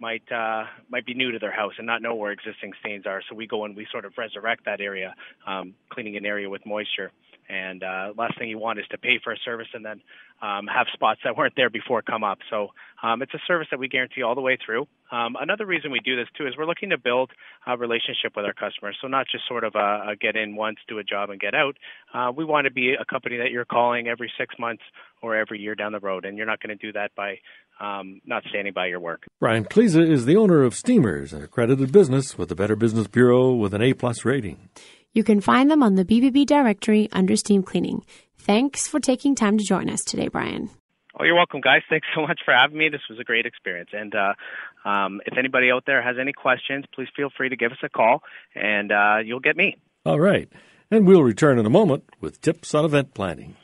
might 0.00 0.30
uh, 0.30 0.64
might 0.90 1.06
be 1.06 1.14
new 1.14 1.32
to 1.32 1.38
their 1.38 1.52
house 1.52 1.72
and 1.78 1.86
not 1.86 2.02
know 2.02 2.14
where 2.14 2.32
existing 2.32 2.72
stains 2.80 3.06
are. 3.06 3.22
So 3.28 3.34
we 3.34 3.46
go 3.46 3.64
and 3.64 3.76
we 3.76 3.86
sort 3.90 4.04
of 4.04 4.12
resurrect 4.18 4.64
that 4.66 4.80
area, 4.80 5.14
um, 5.46 5.74
cleaning 5.90 6.16
an 6.16 6.26
area 6.26 6.50
with 6.50 6.66
moisture. 6.66 7.10
And 7.48 7.82
uh, 7.82 8.12
last 8.16 8.38
thing 8.38 8.48
you 8.48 8.58
want 8.58 8.78
is 8.78 8.86
to 8.90 8.98
pay 8.98 9.20
for 9.22 9.32
a 9.32 9.36
service 9.44 9.68
and 9.74 9.84
then 9.84 10.00
um, 10.42 10.66
have 10.66 10.86
spots 10.92 11.20
that 11.24 11.36
weren't 11.36 11.54
there 11.56 11.70
before 11.70 12.02
come 12.02 12.24
up. 12.24 12.38
So 12.50 12.68
um, 13.02 13.22
it's 13.22 13.34
a 13.34 13.40
service 13.46 13.68
that 13.70 13.78
we 13.78 13.88
guarantee 13.88 14.22
all 14.22 14.34
the 14.34 14.40
way 14.40 14.58
through. 14.64 14.86
Um, 15.12 15.36
another 15.38 15.66
reason 15.66 15.90
we 15.90 16.00
do 16.00 16.16
this 16.16 16.26
too 16.36 16.46
is 16.46 16.54
we're 16.56 16.66
looking 16.66 16.90
to 16.90 16.98
build 16.98 17.30
a 17.66 17.76
relationship 17.76 18.32
with 18.34 18.44
our 18.44 18.52
customers. 18.52 18.96
So 19.00 19.08
not 19.08 19.26
just 19.30 19.46
sort 19.46 19.64
of 19.64 19.74
a, 19.74 20.12
a 20.12 20.16
get 20.20 20.36
in 20.36 20.56
once, 20.56 20.78
do 20.88 20.98
a 20.98 21.04
job, 21.04 21.30
and 21.30 21.38
get 21.38 21.54
out. 21.54 21.76
Uh, 22.12 22.32
we 22.34 22.44
want 22.44 22.66
to 22.66 22.72
be 22.72 22.94
a 22.98 23.04
company 23.04 23.36
that 23.38 23.50
you're 23.50 23.64
calling 23.64 24.08
every 24.08 24.32
six 24.38 24.54
months 24.58 24.82
or 25.22 25.36
every 25.36 25.60
year 25.60 25.74
down 25.74 25.92
the 25.92 26.00
road, 26.00 26.24
and 26.24 26.36
you're 26.36 26.46
not 26.46 26.60
going 26.60 26.76
to 26.76 26.86
do 26.86 26.92
that 26.92 27.14
by 27.14 27.38
um, 27.80 28.20
not 28.24 28.42
standing 28.48 28.72
by 28.72 28.86
your 28.86 29.00
work. 29.00 29.26
Brian 29.40 29.64
Kleza 29.64 30.08
is 30.08 30.26
the 30.26 30.36
owner 30.36 30.62
of 30.62 30.74
Steamers, 30.74 31.32
an 31.32 31.42
accredited 31.42 31.92
business 31.92 32.38
with 32.38 32.48
the 32.48 32.54
Better 32.54 32.76
Business 32.76 33.06
Bureau 33.06 33.52
with 33.52 33.74
an 33.74 33.82
A 33.82 33.94
plus 33.94 34.24
rating. 34.24 34.68
You 35.14 35.22
can 35.22 35.40
find 35.40 35.70
them 35.70 35.80
on 35.80 35.94
the 35.94 36.04
BBB 36.04 36.44
directory 36.44 37.08
under 37.12 37.36
steam 37.36 37.62
cleaning. 37.62 38.04
Thanks 38.36 38.88
for 38.88 38.98
taking 38.98 39.36
time 39.36 39.56
to 39.58 39.64
join 39.64 39.88
us 39.88 40.02
today, 40.02 40.26
Brian. 40.26 40.70
Oh, 41.18 41.22
you're 41.22 41.36
welcome, 41.36 41.60
guys. 41.60 41.82
Thanks 41.88 42.08
so 42.16 42.22
much 42.22 42.40
for 42.44 42.52
having 42.52 42.76
me. 42.76 42.88
This 42.88 43.00
was 43.08 43.20
a 43.20 43.24
great 43.24 43.46
experience. 43.46 43.90
And 43.92 44.12
uh, 44.12 44.88
um, 44.88 45.20
if 45.24 45.38
anybody 45.38 45.70
out 45.70 45.84
there 45.86 46.02
has 46.02 46.16
any 46.20 46.32
questions, 46.32 46.84
please 46.92 47.06
feel 47.16 47.30
free 47.36 47.48
to 47.48 47.56
give 47.56 47.70
us 47.70 47.78
a 47.84 47.88
call, 47.88 48.22
and 48.56 48.90
uh, 48.90 49.18
you'll 49.24 49.38
get 49.38 49.56
me. 49.56 49.76
All 50.04 50.18
right. 50.18 50.48
And 50.90 51.06
we'll 51.06 51.22
return 51.22 51.60
in 51.60 51.64
a 51.64 51.70
moment 51.70 52.04
with 52.20 52.40
tips 52.40 52.74
on 52.74 52.84
event 52.84 53.14
planning. 53.14 53.54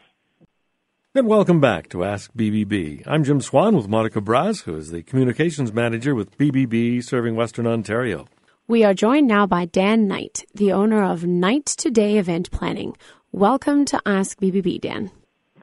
And 1.17 1.27
welcome 1.27 1.61
back 1.61 1.89
to 1.89 2.05
Ask 2.05 2.33
BBB. 2.35 3.03
I'm 3.09 3.25
Jim 3.25 3.41
Swan 3.41 3.77
with 3.77 3.89
Monica 3.89 4.21
Braz, 4.21 4.63
who 4.63 4.77
is 4.77 4.93
the 4.93 5.03
communications 5.03 5.73
manager 5.73 6.15
with 6.15 6.39
BBB 6.39 7.03
serving 7.03 7.35
Western 7.35 7.67
Ontario. 7.67 8.29
We 8.71 8.85
are 8.85 8.95
joined 8.95 9.27
now 9.27 9.49
by 9.49 9.65
Dan 9.65 10.07
Knight, 10.07 10.45
the 10.55 10.71
owner 10.71 11.03
of 11.03 11.27
Night 11.27 11.67
to 11.67 11.91
Day 11.91 12.19
Event 12.19 12.53
Planning. 12.53 12.97
Welcome 13.33 13.85
to 13.87 14.01
Ask 14.07 14.39
BBB, 14.39 14.81
Dan. 14.81 15.11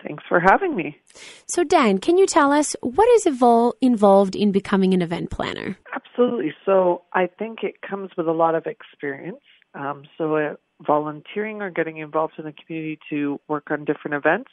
Thanks 0.03 0.25
for 0.27 0.41
having 0.41 0.75
me. 0.75 0.99
So, 1.45 1.63
Dan, 1.63 1.99
can 1.99 2.17
you 2.17 2.25
tell 2.25 2.51
us 2.51 2.75
what 2.81 3.07
is 3.15 3.23
evol- 3.23 3.75
involved 3.79 4.35
in 4.35 4.51
becoming 4.51 4.93
an 4.93 5.01
event 5.01 5.31
planner? 5.31 5.77
Absolutely. 5.95 6.53
So, 6.65 7.03
I 7.13 7.27
think 7.27 7.59
it 7.63 7.75
comes 7.81 8.09
with 8.17 8.27
a 8.27 8.33
lot 8.33 8.55
of 8.55 8.65
experience. 8.65 9.39
Um, 9.73 10.03
so, 10.17 10.35
uh, 10.35 10.55
volunteering 10.85 11.61
or 11.61 11.69
getting 11.69 11.99
involved 11.99 12.33
in 12.37 12.43
the 12.43 12.51
community 12.51 12.99
to 13.09 13.39
work 13.47 13.71
on 13.71 13.85
different 13.85 14.15
events, 14.15 14.51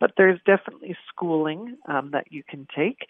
but 0.00 0.14
there's 0.16 0.40
definitely 0.44 0.96
schooling 1.08 1.76
um, 1.86 2.10
that 2.10 2.32
you 2.32 2.42
can 2.42 2.66
take. 2.76 3.06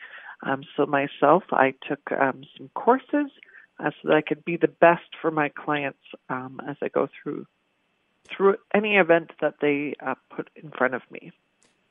Um, 0.47 0.65
so, 0.77 0.85
myself, 0.85 1.45
I 1.51 1.73
took 1.89 2.13
um, 2.13 2.43
some 2.59 2.69
courses 2.75 3.31
uh, 3.79 3.91
so 3.91 4.09
that 4.09 4.15
I 4.15 4.21
could 4.23 4.45
be 4.45 4.57
the 4.57 4.69
best 4.69 5.03
for 5.21 5.31
my 5.31 5.49
clients 5.49 5.99
um, 6.29 6.61
as 6.69 6.77
I 6.83 6.89
go 6.89 7.09
through 7.23 7.47
through 8.35 8.57
any 8.75 8.97
event 8.97 9.31
that 9.41 9.55
they 9.61 9.95
uh, 10.05 10.15
put 10.35 10.49
in 10.57 10.71
front 10.71 10.95
of 10.95 11.03
me. 11.11 11.33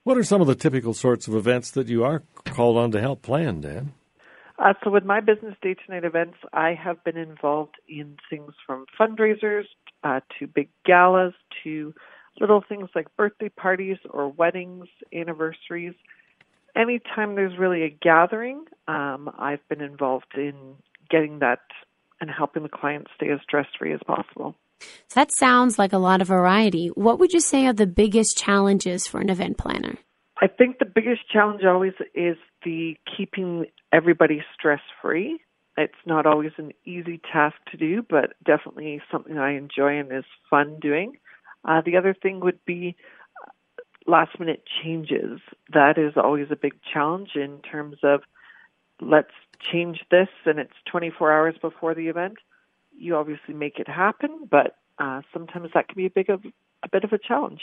What 0.03 0.17
are 0.17 0.23
some 0.23 0.41
of 0.41 0.47
the 0.47 0.55
typical 0.55 0.93
sorts 0.93 1.27
of 1.27 1.35
events 1.35 1.69
that 1.71 1.87
you 1.87 2.03
are 2.03 2.23
called 2.45 2.77
on 2.77 2.91
to 2.91 2.99
help 2.99 3.21
plan, 3.21 3.61
Dan? 3.61 3.93
Uh, 4.57 4.73
so, 4.83 4.89
with 4.89 5.05
my 5.05 5.19
business 5.19 5.55
day 5.61 5.73
to 5.73 5.91
night 5.91 6.03
events, 6.03 6.37
I 6.53 6.73
have 6.73 7.03
been 7.03 7.17
involved 7.17 7.75
in 7.87 8.17
things 8.29 8.53
from 8.65 8.85
fundraisers 8.99 9.65
uh, 10.03 10.21
to 10.39 10.47
big 10.47 10.69
galas 10.85 11.33
to 11.63 11.93
little 12.39 12.63
things 12.67 12.89
like 12.95 13.15
birthday 13.15 13.49
parties 13.49 13.97
or 14.09 14.29
weddings, 14.29 14.87
anniversaries. 15.13 15.93
Anytime 16.75 17.35
there's 17.35 17.57
really 17.57 17.83
a 17.83 17.89
gathering, 17.89 18.65
um, 18.87 19.29
I've 19.37 19.67
been 19.67 19.81
involved 19.81 20.33
in 20.35 20.75
getting 21.11 21.39
that 21.39 21.59
and 22.19 22.29
helping 22.29 22.63
the 22.63 22.69
client 22.69 23.07
stay 23.15 23.29
as 23.29 23.39
stress 23.43 23.67
free 23.77 23.93
as 23.93 23.99
possible. 24.05 24.55
So 24.79 25.19
that 25.19 25.31
sounds 25.31 25.77
like 25.77 25.93
a 25.93 25.97
lot 25.97 26.21
of 26.21 26.27
variety. 26.27 26.87
What 26.87 27.19
would 27.19 27.33
you 27.33 27.39
say 27.39 27.67
are 27.67 27.73
the 27.73 27.87
biggest 27.87 28.37
challenges 28.37 29.07
for 29.07 29.19
an 29.19 29.29
event 29.29 29.57
planner? 29.57 29.97
I 30.41 30.47
think 30.47 30.79
the 30.79 30.85
biggest 30.85 31.29
challenge 31.31 31.63
always 31.63 31.93
is 32.15 32.37
the 32.63 32.95
keeping 33.15 33.65
everybody 33.93 34.43
stress 34.57 34.81
free. 35.01 35.39
It's 35.77 35.93
not 36.05 36.25
always 36.25 36.51
an 36.57 36.71
easy 36.85 37.21
task 37.31 37.55
to 37.71 37.77
do, 37.77 38.03
but 38.07 38.33
definitely 38.43 39.01
something 39.11 39.37
I 39.37 39.55
enjoy 39.55 39.99
and 39.99 40.11
is 40.11 40.25
fun 40.49 40.79
doing. 40.81 41.13
Uh, 41.63 41.81
the 41.85 41.97
other 41.97 42.15
thing 42.19 42.39
would 42.39 42.59
be 42.65 42.95
last 44.07 44.39
minute 44.39 44.63
changes. 44.83 45.39
That 45.73 45.97
is 45.97 46.13
always 46.17 46.47
a 46.51 46.55
big 46.55 46.73
challenge 46.91 47.31
in 47.35 47.59
terms 47.59 47.97
of 48.03 48.21
let's 49.01 49.31
change 49.71 49.99
this 50.09 50.29
and 50.45 50.59
it's 50.59 50.73
24 50.89 51.31
hours 51.31 51.55
before 51.61 51.93
the 51.93 52.07
event. 52.07 52.37
You 52.97 53.15
obviously 53.15 53.53
make 53.53 53.79
it 53.79 53.87
happen, 53.87 54.47
but 54.49 54.77
uh, 54.99 55.21
sometimes 55.33 55.69
that 55.73 55.87
can 55.87 55.95
be 55.95 56.05
a 56.05 56.09
big 56.09 56.29
of 56.29 56.43
a 56.83 56.89
bit 56.89 57.03
of 57.03 57.11
a 57.11 57.17
challenge. 57.17 57.61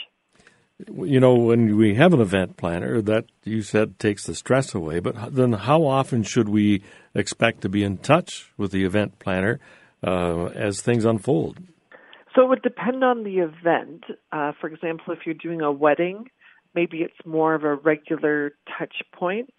You 0.87 1.19
know, 1.19 1.35
when 1.35 1.75
we 1.75 1.95
have 1.95 2.13
an 2.13 2.21
event 2.21 2.55
planner, 2.55 3.01
that 3.01 3.25
you 3.43 3.61
said 3.63 3.99
takes 3.99 4.25
the 4.25 4.33
stress 4.33 4.73
away. 4.73 5.01
But 5.01 5.35
then, 5.35 5.51
how 5.51 5.85
often 5.85 6.23
should 6.23 6.47
we 6.47 6.83
expect 7.13 7.61
to 7.61 7.69
be 7.69 7.83
in 7.83 7.97
touch 7.97 8.53
with 8.57 8.71
the 8.71 8.85
event 8.85 9.19
planner 9.19 9.59
uh, 10.01 10.45
as 10.45 10.81
things 10.81 11.03
unfold? 11.03 11.59
So 12.33 12.43
it 12.43 12.49
would 12.49 12.61
depend 12.61 13.03
on 13.03 13.23
the 13.23 13.39
event. 13.39 14.05
Uh, 14.31 14.53
for 14.59 14.67
example, 14.67 15.13
if 15.13 15.19
you're 15.25 15.35
doing 15.35 15.61
a 15.61 15.71
wedding, 15.71 16.29
maybe 16.73 16.99
it's 16.99 17.25
more 17.25 17.55
of 17.55 17.65
a 17.65 17.75
regular 17.75 18.53
touch 18.77 18.95
point. 19.11 19.49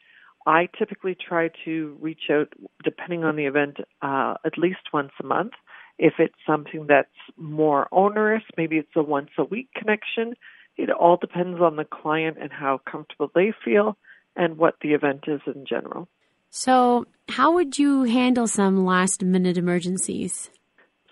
I 0.46 0.68
typically 0.78 1.16
try 1.16 1.50
to 1.64 1.96
reach 2.00 2.30
out, 2.30 2.52
depending 2.82 3.24
on 3.24 3.36
the 3.36 3.44
event, 3.44 3.78
uh, 4.02 4.34
at 4.44 4.56
least 4.56 4.80
once 4.92 5.12
a 5.20 5.26
month. 5.26 5.52
If 5.98 6.14
it's 6.18 6.34
something 6.46 6.86
that's 6.88 7.08
more 7.36 7.88
onerous, 7.92 8.42
maybe 8.56 8.76
it's 8.76 8.96
a 8.96 9.02
once 9.02 9.30
a 9.36 9.44
week 9.44 9.68
connection. 9.74 10.34
It 10.76 10.90
all 10.90 11.16
depends 11.16 11.60
on 11.60 11.76
the 11.76 11.84
client 11.84 12.38
and 12.40 12.50
how 12.50 12.80
comfortable 12.90 13.30
they 13.34 13.52
feel 13.64 13.98
and 14.34 14.56
what 14.56 14.76
the 14.80 14.94
event 14.94 15.24
is 15.26 15.40
in 15.46 15.66
general. 15.66 16.08
So, 16.48 17.06
how 17.28 17.52
would 17.52 17.78
you 17.78 18.04
handle 18.04 18.46
some 18.46 18.84
last 18.84 19.22
minute 19.22 19.58
emergencies? 19.58 20.50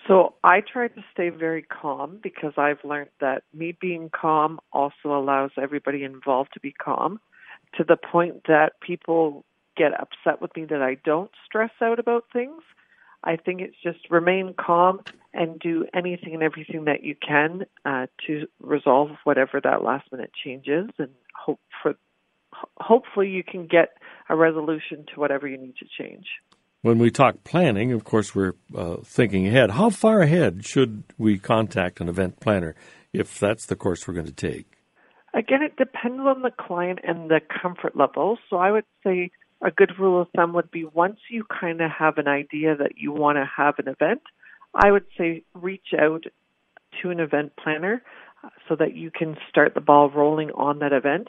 So 0.09 0.35
I 0.43 0.63
try 0.63 0.89
to 0.89 1.05
stay 1.13 1.29
very 1.29 1.63
calm 1.63 2.19
because 2.23 2.55
I've 2.57 2.83
learned 2.83 3.11
that 3.21 3.43
me 3.53 3.77
being 3.79 4.09
calm 4.09 4.59
also 4.73 5.07
allows 5.07 5.51
everybody 5.61 6.03
involved 6.03 6.55
to 6.55 6.61
be 6.61 6.73
calm 6.73 7.21
to 7.79 7.85
the 7.85 7.97
point 7.97 8.43
that 8.49 8.73
people 8.81 9.45
get 9.77 9.93
upset 9.99 10.43
with 10.43 10.55
me 10.57 10.67
that 10.67 10.83
I 10.83 10.97
don't 11.05 11.31
stress 11.47 11.71
out 11.81 11.99
about 11.99 12.25
things. 12.33 12.63
I 13.25 13.37
think 13.37 13.61
it's 13.61 13.77
just 13.83 14.11
remain 14.11 14.55
calm 14.59 15.01
and 15.33 15.59
do 15.59 15.87
anything 15.95 16.35
and 16.35 16.43
everything 16.43 16.85
that 16.85 17.03
you 17.03 17.17
can 17.17 17.63
uh, 17.85 18.07
to 18.27 18.47
resolve 18.61 19.11
whatever 19.25 19.61
that 19.63 19.83
last 19.83 20.11
minute 20.13 20.31
change 20.45 20.67
is, 20.69 20.91
and 20.99 21.11
hope 21.35 21.61
for 21.83 21.95
hopefully 22.79 23.29
you 23.29 23.43
can 23.45 23.67
get 23.67 23.91
a 24.29 24.37
resolution 24.37 25.05
to 25.15 25.21
whatever 25.21 25.47
you 25.47 25.59
need 25.59 25.75
to 25.77 25.87
change. 25.99 26.27
When 26.83 26.99
we 26.99 27.11
talk 27.11 27.43
planning, 27.43 27.93
of 27.93 28.05
course, 28.05 28.35
we're 28.35 28.55
uh, 28.75 28.99
thinking 29.05 29.49
ahead. 29.49 29.73
How 29.73 29.91
far 29.91 30.21
ahead 30.21 30.65
should 30.65 31.03
we 31.19 31.39
contact 31.39 32.01
an 32.01 32.09
event 32.09 32.39
planner 32.41 32.77
if 33.13 33.39
that's 33.39 33.67
the 33.67 33.77
course 33.77 34.07
we're 34.07 34.15
going 34.15 34.27
to 34.27 34.33
take? 34.33 34.78
Again, 35.35 35.63
it 35.63 35.77
depends 35.77 36.21
on 36.21 36.43
the 36.43 36.51
client 36.51 37.01
and 37.07 37.31
the 37.31 37.41
comfort 37.41 37.97
level. 37.97 38.39
So 38.49 38.57
I 38.57 38.71
would 38.71 38.87
say 39.05 39.31
a 39.61 39.71
good 39.71 39.99
rule 39.99 40.23
of 40.23 40.29
thumb 40.35 40.53
would 40.55 40.71
be 40.71 40.85
once 40.85 41.19
you 41.31 41.45
kind 41.45 41.81
of 41.81 41.91
have 41.91 42.19
an 42.19 42.29
idea 42.29 42.77
that 42.77 42.93
you 42.97 43.13
want 43.13 43.37
to 43.37 43.49
have 43.57 43.75
an 43.79 43.89
event, 43.89 44.23
I 44.75 44.91
would 44.91 45.07
say 45.17 45.43
reach 45.55 45.89
out 45.99 46.25
to 47.03 47.11
an 47.11 47.21
event 47.21 47.53
planner 47.63 48.03
uh, 48.43 48.49
so 48.69 48.77
that 48.77 48.95
you 48.97 49.11
can 49.11 49.37
start 49.49 49.75
the 49.75 49.81
ball 49.81 50.11
rolling 50.11 50.51
on 50.53 50.79
that 50.79 50.93
event. 50.93 51.29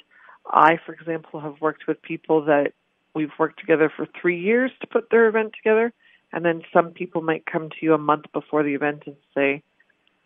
I, 0.50 0.78
for 0.86 0.94
example, 0.94 1.40
have 1.42 1.62
worked 1.62 1.88
with 1.88 2.02
people 2.02 2.46
that 2.46 2.74
we've 3.14 3.32
worked 3.38 3.60
together 3.60 3.92
for 3.96 4.08
three 4.20 4.40
years 4.40 4.72
to 4.82 4.88
put 4.88 5.10
their 5.10 5.28
event 5.28 5.54
together. 5.56 5.92
And 6.32 6.46
then 6.46 6.62
some 6.72 6.92
people 6.92 7.22
might 7.22 7.46
come 7.46 7.70
to 7.70 7.76
you 7.82 7.94
a 7.94 7.98
month 7.98 8.26
before 8.32 8.64
the 8.64 8.76
event 8.76 9.04
and 9.08 9.16
say, 9.36 9.64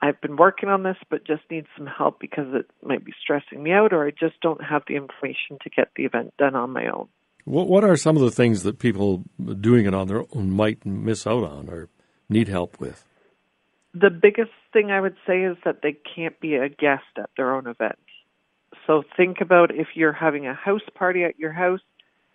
I've 0.04 0.20
been 0.20 0.36
working 0.36 0.68
on 0.68 0.84
this, 0.84 0.98
but 1.10 1.26
just 1.26 1.44
need 1.50 1.66
some 1.78 1.88
help 1.88 2.20
because 2.20 2.48
it 2.54 2.70
might 2.86 3.06
be 3.06 3.14
stressing 3.22 3.64
me 3.64 3.72
out, 3.72 3.94
or 3.94 4.06
I 4.06 4.12
just 4.12 4.40
don't 4.42 4.62
have 4.62 4.84
the 4.88 4.96
information 4.96 5.58
to 5.62 5.70
get 5.70 5.92
the 5.96 6.04
event 6.04 6.34
done 6.38 6.56
on 6.56 6.72
my 6.72 6.88
own. 6.88 7.08
What 7.46 7.68
What 7.68 7.84
are 7.84 7.96
some 7.96 8.18
of 8.18 8.22
the 8.22 8.32
things 8.32 8.64
that 8.64 8.80
people 8.80 9.24
doing 9.62 9.86
it 9.86 9.94
on 9.94 10.08
their 10.08 10.24
own 10.36 10.52
might 10.52 10.86
miss 10.86 11.26
out 11.26 11.44
on 11.44 11.70
or 11.70 11.88
need 12.28 12.50
help 12.50 12.80
with? 12.80 13.06
The 13.94 14.10
biggest 14.10 14.52
thing 14.74 14.92
I 14.92 15.00
would 15.00 15.16
say 15.26 15.44
is 15.44 15.56
that 15.64 15.82
they 15.84 15.96
can't 16.16 16.38
be 16.40 16.56
a 16.56 16.68
guest 16.68 17.04
at 17.18 17.30
their 17.38 17.54
own 17.54 17.68
event. 17.68 18.00
So 18.88 19.04
think 19.16 19.38
about 19.40 19.74
if 19.74 19.90
you're 19.96 20.12
having 20.12 20.48
a 20.48 20.54
house 20.54 20.82
party 20.96 21.24
at 21.24 21.40
your 21.40 21.54
house 21.54 21.80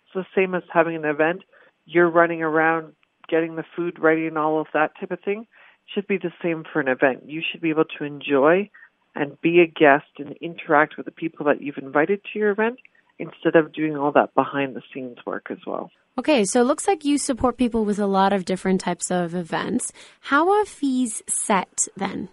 it's 0.09 0.27
the 0.27 0.39
same 0.39 0.55
as 0.55 0.63
having 0.73 0.95
an 0.95 1.05
event. 1.05 1.43
You're 1.85 2.09
running 2.09 2.41
around 2.41 2.93
getting 3.27 3.55
the 3.55 3.63
food 3.75 3.99
ready 3.99 4.27
and 4.27 4.37
all 4.37 4.59
of 4.59 4.67
that 4.73 4.91
type 4.99 5.11
of 5.11 5.19
thing. 5.21 5.45
Should 5.93 6.07
be 6.07 6.17
the 6.17 6.31
same 6.41 6.63
for 6.71 6.79
an 6.79 6.87
event. 6.87 7.23
You 7.27 7.41
should 7.41 7.61
be 7.61 7.69
able 7.69 7.85
to 7.97 8.03
enjoy 8.03 8.69
and 9.15 9.39
be 9.41 9.59
a 9.59 9.67
guest 9.67 10.05
and 10.19 10.33
interact 10.41 10.97
with 10.97 11.05
the 11.05 11.11
people 11.11 11.45
that 11.47 11.61
you've 11.61 11.77
invited 11.77 12.21
to 12.23 12.39
your 12.39 12.51
event 12.51 12.79
instead 13.17 13.55
of 13.55 13.73
doing 13.73 13.97
all 13.97 14.11
that 14.11 14.33
behind 14.35 14.75
the 14.75 14.81
scenes 14.93 15.17
work 15.25 15.47
as 15.49 15.57
well. 15.65 15.91
Okay, 16.17 16.45
so 16.45 16.61
it 16.61 16.65
looks 16.65 16.87
like 16.87 17.05
you 17.05 17.17
support 17.17 17.57
people 17.57 17.85
with 17.85 17.99
a 17.99 18.05
lot 18.05 18.33
of 18.33 18.45
different 18.45 18.81
types 18.81 19.09
of 19.09 19.33
events. 19.33 19.91
How 20.21 20.51
are 20.51 20.65
fees 20.65 21.23
set 21.27 21.87
then? 21.97 22.29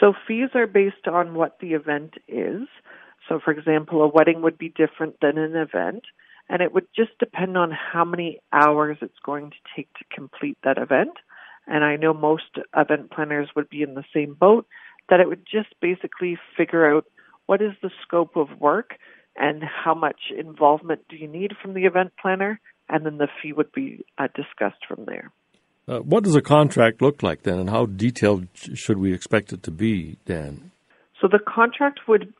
So 0.00 0.12
fees 0.26 0.50
are 0.54 0.66
based 0.66 1.08
on 1.10 1.34
what 1.34 1.58
the 1.60 1.72
event 1.72 2.14
is. 2.28 2.68
So 3.28 3.40
for 3.42 3.52
example, 3.52 4.02
a 4.02 4.08
wedding 4.08 4.42
would 4.42 4.58
be 4.58 4.68
different 4.68 5.16
than 5.20 5.38
an 5.38 5.56
event 5.56 6.04
and 6.48 6.62
it 6.62 6.72
would 6.72 6.86
just 6.96 7.18
depend 7.18 7.56
on 7.56 7.70
how 7.70 8.04
many 8.04 8.40
hours 8.52 8.98
it's 9.02 9.18
going 9.24 9.50
to 9.50 9.56
take 9.76 9.92
to 9.94 10.04
complete 10.14 10.56
that 10.64 10.78
event. 10.78 11.12
And 11.68 11.84
I 11.84 11.96
know 11.96 12.14
most 12.14 12.58
event 12.74 13.10
planners 13.10 13.50
would 13.54 13.68
be 13.68 13.82
in 13.82 13.94
the 13.94 14.04
same 14.14 14.34
boat, 14.34 14.66
that 15.08 15.20
it 15.20 15.28
would 15.28 15.44
just 15.44 15.68
basically 15.80 16.38
figure 16.56 16.90
out 16.90 17.04
what 17.46 17.62
is 17.62 17.72
the 17.82 17.90
scope 18.02 18.36
of 18.36 18.60
work 18.60 18.94
and 19.36 19.62
how 19.62 19.94
much 19.94 20.32
involvement 20.36 21.02
do 21.08 21.16
you 21.16 21.28
need 21.28 21.52
from 21.62 21.74
the 21.74 21.84
event 21.84 22.12
planner, 22.20 22.60
and 22.88 23.06
then 23.06 23.18
the 23.18 23.28
fee 23.40 23.52
would 23.52 23.70
be 23.72 24.04
uh, 24.18 24.28
discussed 24.34 24.84
from 24.88 25.04
there. 25.04 25.30
Uh, 25.86 26.00
what 26.00 26.24
does 26.24 26.34
a 26.34 26.42
contract 26.42 27.00
look 27.00 27.22
like 27.22 27.44
then, 27.44 27.58
and 27.58 27.70
how 27.70 27.86
detailed 27.86 28.48
should 28.54 28.98
we 28.98 29.14
expect 29.14 29.52
it 29.52 29.62
to 29.62 29.70
be, 29.70 30.18
Dan? 30.26 30.70
So 31.20 31.28
the 31.28 31.38
contract 31.38 32.00
would 32.06 32.32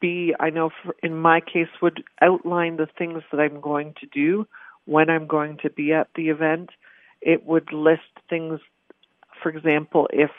be, 0.00 0.34
I 0.40 0.50
know 0.50 0.70
for, 0.82 0.94
in 1.02 1.16
my 1.16 1.40
case, 1.40 1.68
would 1.82 2.02
outline 2.22 2.76
the 2.76 2.88
things 2.98 3.22
that 3.30 3.40
I'm 3.40 3.60
going 3.60 3.94
to 4.00 4.06
do 4.06 4.46
when 4.86 5.10
I'm 5.10 5.26
going 5.26 5.58
to 5.62 5.70
be 5.70 5.92
at 5.92 6.08
the 6.14 6.28
event. 6.28 6.70
It 7.20 7.44
would 7.44 7.72
list 7.72 8.02
things, 8.30 8.60
for 9.44 9.50
example, 9.50 10.08
if 10.10 10.30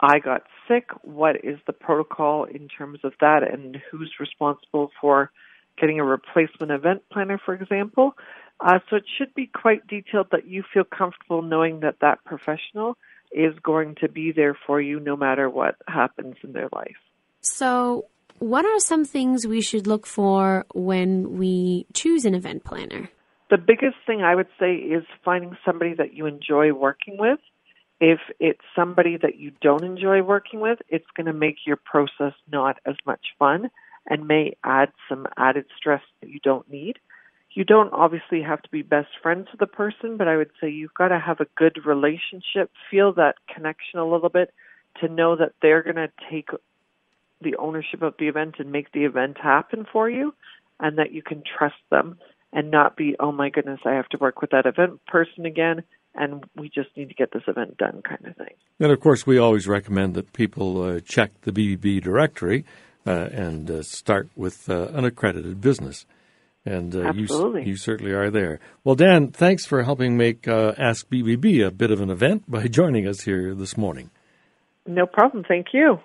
I 0.00 0.20
got 0.20 0.44
sick, 0.68 0.88
what 1.02 1.36
is 1.44 1.58
the 1.66 1.72
protocol 1.74 2.44
in 2.44 2.68
terms 2.68 3.00
of 3.04 3.12
that 3.20 3.40
and 3.42 3.76
who's 3.90 4.14
responsible 4.18 4.90
for 5.00 5.30
getting 5.78 5.98
a 5.98 6.04
replacement 6.04 6.70
event 6.70 7.02
planner, 7.12 7.40
for 7.44 7.54
example. 7.54 8.14
Uh, 8.60 8.78
so 8.88 8.96
it 8.96 9.04
should 9.18 9.34
be 9.34 9.46
quite 9.46 9.86
detailed 9.88 10.28
that 10.30 10.46
you 10.46 10.62
feel 10.72 10.84
comfortable 10.84 11.42
knowing 11.42 11.80
that 11.80 11.96
that 12.00 12.24
professional 12.24 12.96
is 13.32 13.52
going 13.62 13.96
to 14.00 14.08
be 14.08 14.30
there 14.30 14.56
for 14.66 14.80
you 14.80 15.00
no 15.00 15.16
matter 15.16 15.50
what 15.50 15.74
happens 15.88 16.36
in 16.44 16.52
their 16.52 16.68
life. 16.72 16.96
So, 17.40 18.06
what 18.38 18.64
are 18.64 18.78
some 18.78 19.04
things 19.04 19.46
we 19.46 19.60
should 19.60 19.86
look 19.86 20.06
for 20.06 20.64
when 20.74 21.36
we 21.36 21.86
choose 21.92 22.24
an 22.24 22.34
event 22.34 22.64
planner? 22.64 23.10
The 23.50 23.58
biggest 23.58 23.96
thing 24.06 24.22
I 24.22 24.34
would 24.34 24.48
say 24.58 24.74
is 24.74 25.04
finding 25.24 25.56
somebody 25.64 25.94
that 25.94 26.14
you 26.14 26.26
enjoy 26.26 26.72
working 26.72 27.16
with. 27.18 27.38
If 28.00 28.20
it's 28.40 28.60
somebody 28.74 29.16
that 29.16 29.36
you 29.38 29.52
don't 29.60 29.84
enjoy 29.84 30.22
working 30.22 30.60
with, 30.60 30.80
it's 30.88 31.06
going 31.16 31.26
to 31.26 31.32
make 31.32 31.58
your 31.66 31.76
process 31.76 32.34
not 32.50 32.78
as 32.84 32.96
much 33.06 33.26
fun 33.38 33.70
and 34.08 34.28
may 34.28 34.56
add 34.64 34.92
some 35.08 35.26
added 35.36 35.66
stress 35.76 36.02
that 36.20 36.28
you 36.28 36.40
don't 36.40 36.68
need. 36.70 36.98
You 37.50 37.64
don't 37.64 37.92
obviously 37.92 38.42
have 38.42 38.60
to 38.62 38.68
be 38.70 38.82
best 38.82 39.08
friends 39.22 39.48
with 39.50 39.60
the 39.60 39.66
person, 39.66 40.16
but 40.16 40.26
I 40.26 40.36
would 40.36 40.50
say 40.60 40.68
you've 40.68 40.94
got 40.94 41.08
to 41.08 41.20
have 41.20 41.40
a 41.40 41.46
good 41.56 41.86
relationship, 41.86 42.70
feel 42.90 43.12
that 43.14 43.36
connection 43.52 44.00
a 44.00 44.08
little 44.08 44.28
bit 44.28 44.52
to 45.00 45.08
know 45.08 45.36
that 45.36 45.52
they're 45.62 45.82
going 45.82 45.96
to 45.96 46.10
take 46.30 46.48
the 47.40 47.56
ownership 47.56 48.02
of 48.02 48.14
the 48.18 48.28
event 48.28 48.56
and 48.58 48.72
make 48.72 48.90
the 48.92 49.04
event 49.04 49.38
happen 49.40 49.86
for 49.90 50.10
you 50.10 50.34
and 50.80 50.98
that 50.98 51.12
you 51.12 51.22
can 51.22 51.42
trust 51.42 51.76
them 51.90 52.18
and 52.52 52.70
not 52.70 52.96
be, 52.96 53.14
oh 53.20 53.32
my 53.32 53.50
goodness, 53.50 53.80
I 53.84 53.92
have 53.92 54.08
to 54.10 54.18
work 54.18 54.40
with 54.40 54.50
that 54.50 54.66
event 54.66 55.04
person 55.06 55.46
again 55.46 55.84
and 56.14 56.44
we 56.56 56.68
just 56.68 56.88
need 56.96 57.08
to 57.08 57.14
get 57.14 57.32
this 57.32 57.42
event 57.46 57.76
done 57.76 58.02
kind 58.02 58.24
of 58.26 58.36
thing. 58.36 58.54
And 58.80 58.92
of 58.92 59.00
course, 59.00 59.26
we 59.26 59.38
always 59.38 59.66
recommend 59.66 60.14
that 60.14 60.32
people 60.32 60.82
uh, 60.82 61.00
check 61.00 61.32
the 61.42 61.52
BBB 61.52 62.02
directory 62.02 62.64
uh, 63.06 63.28
and 63.32 63.70
uh, 63.70 63.82
start 63.82 64.28
with 64.36 64.68
uh, 64.68 64.88
an 64.88 65.04
accredited 65.04 65.60
business. 65.60 66.06
And 66.64 66.94
uh, 66.94 67.08
Absolutely. 67.08 67.62
You, 67.62 67.68
you 67.68 67.76
certainly 67.76 68.12
are 68.12 68.30
there. 68.30 68.58
Well, 68.84 68.94
Dan, 68.94 69.28
thanks 69.28 69.66
for 69.66 69.82
helping 69.82 70.16
make 70.16 70.48
uh, 70.48 70.72
Ask 70.78 71.08
BBB 71.08 71.66
a 71.66 71.70
bit 71.70 71.90
of 71.90 72.00
an 72.00 72.10
event 72.10 72.44
by 72.50 72.68
joining 72.68 73.06
us 73.06 73.22
here 73.22 73.54
this 73.54 73.76
morning. 73.76 74.10
No 74.86 75.06
problem. 75.06 75.44
Thank 75.46 75.68
you. 75.72 75.98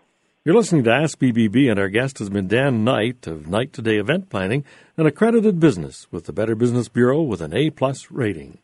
You're 0.45 0.55
listening 0.55 0.85
to 0.85 0.91
Ask 0.91 1.19
BBB, 1.19 1.69
and 1.69 1.77
our 1.77 1.89
guest 1.89 2.19
has 2.19 2.29
been 2.29 2.47
Dan 2.47 2.85
Knight 2.85 3.27
of 3.27 3.47
Knight 3.47 3.73
Today 3.73 3.97
Event 3.97 4.29
Planning, 4.29 4.63
an 4.95 5.05
accredited 5.05 5.59
business 5.59 6.07
with 6.11 6.25
the 6.25 6.33
Better 6.33 6.55
Business 6.55 6.87
Bureau 6.87 7.21
with 7.21 7.41
an 7.41 7.53
A 7.53 7.69
plus 7.69 8.09
rating. 8.09 8.59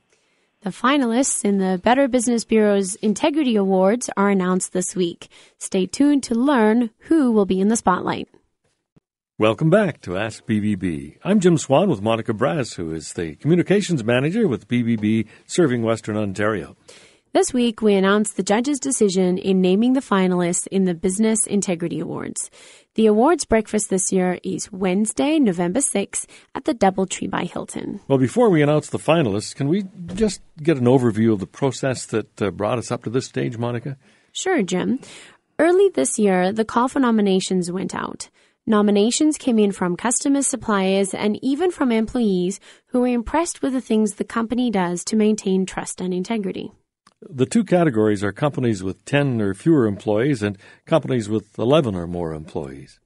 The 0.66 0.72
finalists 0.72 1.46
in 1.46 1.60
the 1.60 1.80
Better 1.84 2.08
Business 2.08 2.44
Bureau's 2.44 2.96
Integrity 2.96 3.56
Awards 3.56 4.10
are 4.18 4.32
announced 4.32 4.74
this 4.74 4.96
week. 4.96 5.28
Stay 5.60 5.86
tuned 5.86 6.24
to 6.24 6.34
learn 6.34 6.90
who 7.02 7.32
will 7.32 7.46
be 7.46 7.62
in 7.62 7.68
the 7.68 7.76
spotlight. 7.76 8.28
Welcome 9.38 9.70
back 9.70 10.02
to 10.02 10.18
Ask 10.18 10.44
BBB. 10.48 11.20
I'm 11.24 11.40
Jim 11.40 11.60
Swan 11.60 11.88
with 11.88 12.02
Monica 12.02 12.34
Braz, 12.34 12.78
who 12.78 12.92
is 12.92 13.14
the 13.14 13.36
Communications 13.36 14.04
Manager 14.04 14.48
with 14.48 14.68
BBB 14.68 15.28
serving 15.46 15.84
Western 15.84 16.18
Ontario. 16.18 16.76
This 17.32 17.54
week, 17.54 17.84
we 17.84 17.94
announced 17.94 18.36
the 18.36 18.44
judge's 18.44 18.80
decision 18.80 19.38
in 19.38 19.62
naming 19.62 19.94
the 19.94 20.00
finalists 20.00 20.66
in 20.68 20.86
the 20.86 20.96
Business 20.96 21.46
Integrity 21.46 22.00
Awards. 22.00 22.50
The 22.96 23.08
awards 23.08 23.44
breakfast 23.44 23.90
this 23.90 24.14
year 24.14 24.40
is 24.42 24.72
Wednesday, 24.72 25.38
November 25.38 25.82
6th 25.82 26.28
at 26.56 26.64
the 26.64 26.74
Doubletree 26.74 27.30
by 27.30 27.44
Hilton. 27.44 28.00
Well, 28.08 28.18
before 28.18 28.50
we 28.50 28.62
announce 28.62 28.88
the 28.88 28.98
finalists, 29.00 29.54
can 29.54 29.68
we 29.68 29.84
just 30.14 30.40
get 30.64 30.78
an 30.78 30.86
overview 30.86 31.34
of 31.34 31.42
the 31.42 31.46
process 31.46 32.06
that 32.06 32.42
uh, 32.42 32.52
brought 32.52 32.78
us 32.78 32.92
up 32.92 33.04
to 33.04 33.10
this 33.10 33.25
stage, 33.25 33.58
Monica? 33.58 33.98
Sure, 34.32 34.64
Jim. 34.64 35.02
Early 35.60 35.90
this 35.90 36.18
year, 36.18 36.54
the 36.54 36.64
call 36.64 36.88
for 36.88 37.02
nominations 37.02 37.70
went 37.70 37.94
out. 37.94 38.30
Nominations 38.66 39.38
came 39.38 39.60
in 39.60 39.74
from 39.74 39.98
customers, 39.98 40.48
suppliers, 40.48 41.14
and 41.14 41.38
even 41.44 41.72
from 41.72 41.92
employees 41.92 42.62
who 42.88 43.02
were 43.02 43.08
impressed 43.08 43.62
with 43.62 43.74
the 43.74 43.82
things 43.82 44.14
the 44.14 44.24
company 44.24 44.72
does 44.72 45.04
to 45.04 45.18
maintain 45.18 45.66
trust 45.66 46.00
and 46.00 46.14
integrity. 46.14 46.72
The 47.22 47.46
two 47.46 47.64
categories 47.64 48.24
are 48.24 48.32
companies 48.32 48.84
with 48.84 49.04
10 49.06 49.42
or 49.42 49.54
fewer 49.54 49.88
employees 49.88 50.44
and 50.44 50.58
companies 50.86 51.30
with 51.30 51.58
11 51.58 51.96
or 51.96 52.08
more 52.08 52.34
employees. 52.34 53.00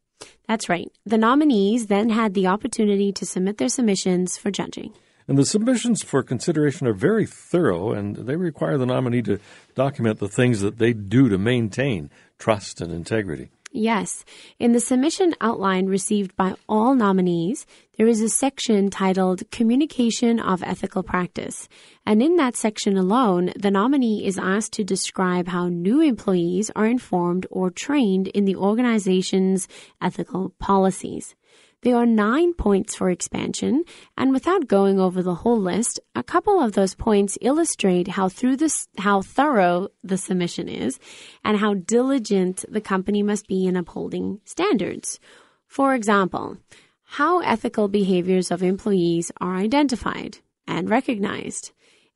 That's 0.47 0.67
right. 0.67 0.91
The 1.05 1.17
nominees 1.17 1.87
then 1.87 2.09
had 2.09 2.33
the 2.33 2.47
opportunity 2.47 3.11
to 3.13 3.25
submit 3.25 3.57
their 3.57 3.69
submissions 3.69 4.37
for 4.37 4.49
judging. 4.49 4.93
And 5.27 5.37
the 5.37 5.45
submissions 5.45 6.01
for 6.01 6.23
consideration 6.23 6.87
are 6.87 6.93
very 6.93 7.27
thorough 7.27 7.91
and 7.91 8.15
they 8.15 8.35
require 8.35 8.79
the 8.79 8.87
nominee 8.87 9.21
to 9.23 9.39
document 9.75 10.17
the 10.17 10.27
things 10.27 10.61
that 10.61 10.79
they 10.79 10.91
do 10.91 11.29
to 11.29 11.37
maintain 11.37 12.09
trust 12.39 12.81
and 12.81 12.91
integrity. 12.91 13.51
Yes. 13.71 14.25
In 14.57 14.71
the 14.71 14.79
submission 14.79 15.35
outline 15.41 15.85
received 15.85 16.35
by 16.35 16.55
all 16.67 16.95
nominees, 16.95 17.67
there 17.97 18.07
is 18.07 18.19
a 18.19 18.29
section 18.29 18.89
titled 18.89 19.49
Communication 19.51 20.39
of 20.39 20.63
Ethical 20.63 21.03
Practice. 21.03 21.69
And 22.03 22.23
in 22.23 22.37
that 22.37 22.55
section 22.55 22.97
alone, 22.97 23.53
the 23.55 23.69
nominee 23.69 24.25
is 24.25 24.39
asked 24.39 24.73
to 24.73 24.83
describe 24.83 25.49
how 25.49 25.67
new 25.67 26.01
employees 26.01 26.71
are 26.75 26.87
informed 26.87 27.45
or 27.51 27.69
trained 27.69 28.27
in 28.29 28.45
the 28.45 28.55
organization's 28.55 29.67
ethical 30.01 30.51
policies. 30.57 31.35
There 31.81 31.95
are 31.95 32.05
nine 32.05 32.53
points 32.55 32.93
for 32.93 33.09
expansion, 33.09 33.85
and 34.17 34.33
without 34.33 34.67
going 34.67 34.99
over 34.99 35.23
the 35.23 35.35
whole 35.35 35.59
list, 35.59 35.97
a 36.13 36.21
couple 36.21 36.61
of 36.61 36.73
those 36.73 36.93
points 36.93 37.37
illustrate 37.39 38.09
how 38.09 38.27
through 38.27 38.57
this, 38.57 38.89
how 38.97 39.21
thorough 39.21 39.87
the 40.03 40.17
submission 40.17 40.67
is 40.67 40.99
and 41.45 41.55
how 41.55 41.75
diligent 41.75 42.65
the 42.67 42.81
company 42.81 43.23
must 43.23 43.47
be 43.47 43.65
in 43.65 43.77
upholding 43.77 44.41
standards. 44.43 45.21
For 45.67 45.95
example, 45.95 46.57
how 47.03 47.39
ethical 47.39 47.87
behaviors 47.87 48.51
of 48.51 48.61
employees 48.61 49.31
are 49.39 49.55
identified 49.55 50.39
and 50.67 50.89
recognized, 50.89 51.71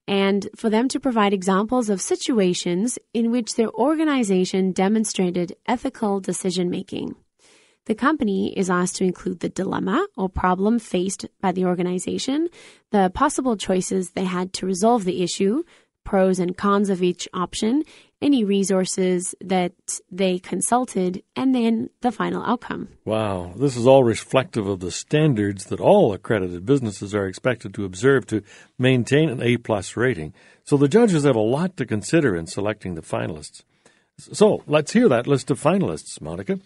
and 0.10 0.50
for 0.58 0.70
them 0.70 0.90
to 0.90 1.00
provide 1.00 1.34
examples 1.34 1.90
of 1.90 2.02
situations 2.02 3.00
in 3.14 3.32
which 3.32 3.56
their 3.56 3.72
organization 3.72 4.74
demonstrated 4.74 5.56
ethical 5.66 6.20
decision 6.20 6.70
making. 6.70 7.16
The 7.86 7.96
company 7.96 8.58
is 8.58 8.70
asked 8.70 8.96
to 8.98 9.04
include 9.04 9.42
the 9.42 9.50
dilemma 9.50 10.08
or 10.16 10.30
problem 10.30 10.80
faced 10.80 11.26
by 11.42 11.52
the 11.52 11.66
organization, 11.66 12.48
the 12.92 13.12
possible 13.14 13.58
choices 13.58 14.12
they 14.12 14.24
had 14.24 14.54
to 14.54 14.66
resolve 14.66 15.04
the 15.04 15.22
issue, 15.22 15.64
pros 16.06 16.40
and 16.40 16.56
cons 16.56 16.90
of 16.90 17.04
each 17.04 17.28
option, 17.34 17.84
any 18.22 18.46
resources 18.46 19.36
that 19.42 19.74
they 20.10 20.40
consulted, 20.40 21.22
and 21.36 21.54
then 21.54 21.90
the 22.00 22.12
final 22.12 22.42
outcome. 22.44 22.88
Wow, 23.04 23.54
this 23.58 23.76
is 23.76 23.86
all 23.86 24.06
reflective 24.06 24.66
of 24.66 24.80
the 24.80 24.92
standards 24.92 25.66
that 25.66 25.82
all 25.82 26.14
accredited 26.14 26.66
businesses 26.66 27.14
are 27.14 27.28
expected 27.28 27.74
to 27.74 27.84
observe 27.84 28.26
to 28.28 28.44
maintain 28.80 29.30
an 29.30 29.42
A 29.42 29.58
plus 29.58 29.98
rating. 29.98 30.34
So 30.64 30.78
the 30.78 30.88
judges 30.88 31.26
have 31.26 31.36
a 31.36 31.42
lot 31.42 31.76
to 31.78 31.86
consider 31.86 32.34
in 32.34 32.48
selecting 32.48 32.96
the 32.96 33.02
finalists. 33.02 33.64
So 34.18 34.64
let's 34.68 34.94
hear 34.94 35.10
that 35.10 35.28
list 35.28 35.52
of 35.52 35.62
finalists, 35.62 36.22
Monica. 36.22 36.60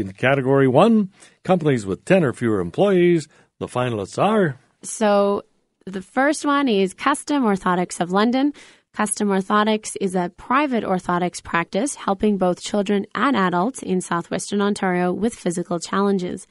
In 0.00 0.12
category 0.12 0.68
one, 0.68 1.10
companies 1.44 1.86
with 1.86 2.04
10 2.04 2.24
or 2.24 2.32
fewer 2.32 2.60
employees, 2.60 3.28
the 3.58 3.66
finalists 3.66 4.20
are. 4.20 4.58
So 4.82 5.42
the 5.86 6.02
first 6.02 6.44
one 6.44 6.68
is 6.68 6.94
Custom 6.94 7.44
Orthotics 7.44 8.00
of 8.00 8.10
London. 8.10 8.52
Custom 8.92 9.28
Orthotics 9.28 9.96
is 10.00 10.14
a 10.14 10.32
private 10.36 10.82
orthotics 10.82 11.42
practice 11.42 11.94
helping 11.94 12.38
both 12.38 12.60
children 12.60 13.06
and 13.14 13.36
adults 13.36 13.82
in 13.82 14.00
southwestern 14.00 14.60
Ontario 14.60 15.12
with 15.12 15.34
physical 15.34 15.78
challenges. 15.78 16.46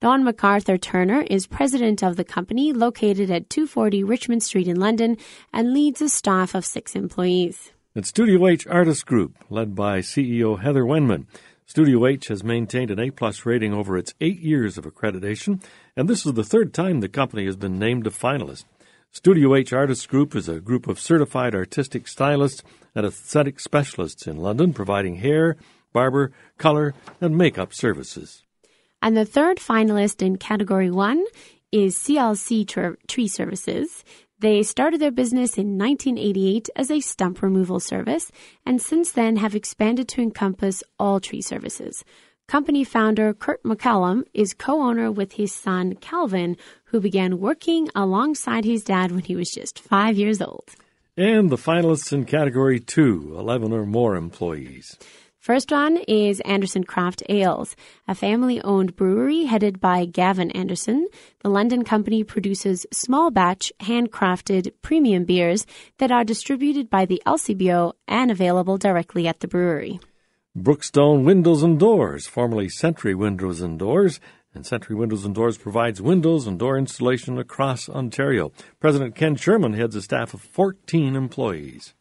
Don 0.00 0.24
MacArthur 0.24 0.76
Turner 0.76 1.22
is 1.30 1.46
president 1.46 2.02
of 2.02 2.16
the 2.16 2.24
company 2.24 2.72
located 2.72 3.30
at 3.30 3.48
240 3.48 4.04
Richmond 4.04 4.42
Street 4.42 4.68
in 4.68 4.78
London 4.78 5.16
and 5.52 5.72
leads 5.72 6.02
a 6.02 6.08
staff 6.08 6.54
of 6.54 6.66
six 6.66 6.94
employees. 6.94 7.72
And 7.94 8.04
Studio 8.04 8.46
H 8.46 8.66
Artist 8.66 9.06
Group, 9.06 9.36
led 9.48 9.74
by 9.74 10.00
CEO 10.00 10.60
Heather 10.60 10.84
Wenman. 10.84 11.26
Studio 11.68 12.06
H 12.06 12.28
has 12.28 12.44
maintained 12.44 12.92
an 12.92 13.00
A 13.00 13.10
plus 13.10 13.44
rating 13.44 13.74
over 13.74 13.98
its 13.98 14.14
eight 14.20 14.38
years 14.38 14.78
of 14.78 14.84
accreditation, 14.84 15.60
and 15.96 16.08
this 16.08 16.24
is 16.24 16.34
the 16.34 16.44
third 16.44 16.72
time 16.72 17.00
the 17.00 17.08
company 17.08 17.44
has 17.44 17.56
been 17.56 17.76
named 17.76 18.06
a 18.06 18.10
finalist. 18.10 18.64
Studio 19.10 19.52
H 19.56 19.72
Artists 19.72 20.06
Group 20.06 20.36
is 20.36 20.48
a 20.48 20.60
group 20.60 20.86
of 20.86 21.00
certified 21.00 21.56
artistic 21.56 22.06
stylists 22.06 22.62
and 22.94 23.04
aesthetic 23.04 23.58
specialists 23.58 24.28
in 24.28 24.36
London 24.36 24.72
providing 24.72 25.16
hair, 25.16 25.56
barber, 25.92 26.30
color, 26.56 26.94
and 27.20 27.36
makeup 27.36 27.74
services. 27.74 28.44
And 29.02 29.16
the 29.16 29.24
third 29.24 29.56
finalist 29.56 30.22
in 30.22 30.36
category 30.36 30.92
one 30.92 31.24
is 31.72 31.96
CLC 31.96 32.96
Tree 33.08 33.28
Services. 33.28 34.04
They 34.38 34.62
started 34.62 35.00
their 35.00 35.10
business 35.10 35.56
in 35.56 35.78
1988 35.78 36.68
as 36.76 36.90
a 36.90 37.00
stump 37.00 37.40
removal 37.40 37.80
service 37.80 38.30
and 38.66 38.82
since 38.82 39.12
then 39.12 39.36
have 39.36 39.54
expanded 39.54 40.08
to 40.08 40.20
encompass 40.20 40.82
all 40.98 41.20
tree 41.20 41.40
services. 41.40 42.04
Company 42.46 42.84
founder 42.84 43.32
Kurt 43.32 43.62
McCallum 43.62 44.24
is 44.34 44.52
co-owner 44.52 45.10
with 45.10 45.32
his 45.32 45.52
son 45.52 45.94
Calvin, 45.94 46.58
who 46.84 47.00
began 47.00 47.40
working 47.40 47.88
alongside 47.94 48.66
his 48.66 48.84
dad 48.84 49.10
when 49.10 49.24
he 49.24 49.34
was 49.34 49.50
just 49.50 49.78
five 49.78 50.18
years 50.18 50.42
old. 50.42 50.68
And 51.16 51.48
the 51.48 51.56
finalists 51.56 52.12
in 52.12 52.26
category 52.26 52.78
two, 52.78 53.34
11 53.38 53.72
or 53.72 53.86
more 53.86 54.16
employees. 54.16 54.98
First 55.46 55.70
one 55.70 55.98
is 56.08 56.40
Anderson 56.40 56.82
Craft 56.82 57.22
Ales, 57.28 57.76
a 58.08 58.16
family 58.16 58.60
owned 58.62 58.96
brewery 58.96 59.44
headed 59.44 59.80
by 59.80 60.04
Gavin 60.04 60.50
Anderson. 60.50 61.06
The 61.44 61.48
London 61.48 61.84
company 61.84 62.24
produces 62.24 62.84
small 62.92 63.30
batch, 63.30 63.72
handcrafted 63.78 64.72
premium 64.82 65.22
beers 65.22 65.64
that 65.98 66.10
are 66.10 66.24
distributed 66.24 66.90
by 66.90 67.04
the 67.04 67.22
LCBO 67.24 67.92
and 68.08 68.32
available 68.32 68.76
directly 68.76 69.28
at 69.28 69.38
the 69.38 69.46
brewery. 69.46 70.00
Brookstone 70.58 71.22
Windows 71.22 71.62
and 71.62 71.78
Doors, 71.78 72.26
formerly 72.26 72.68
Sentry 72.68 73.14
Windows 73.14 73.60
and 73.60 73.78
Doors, 73.78 74.18
and 74.52 74.66
Sentry 74.66 74.96
Windows 74.96 75.24
and 75.24 75.32
Doors 75.32 75.58
provides 75.58 76.02
windows 76.02 76.48
and 76.48 76.58
door 76.58 76.76
installation 76.76 77.38
across 77.38 77.88
Ontario. 77.88 78.50
President 78.80 79.14
Ken 79.14 79.36
Sherman 79.36 79.74
heads 79.74 79.94
a 79.94 80.02
staff 80.02 80.34
of 80.34 80.40
14 80.40 81.14
employees. 81.14 81.94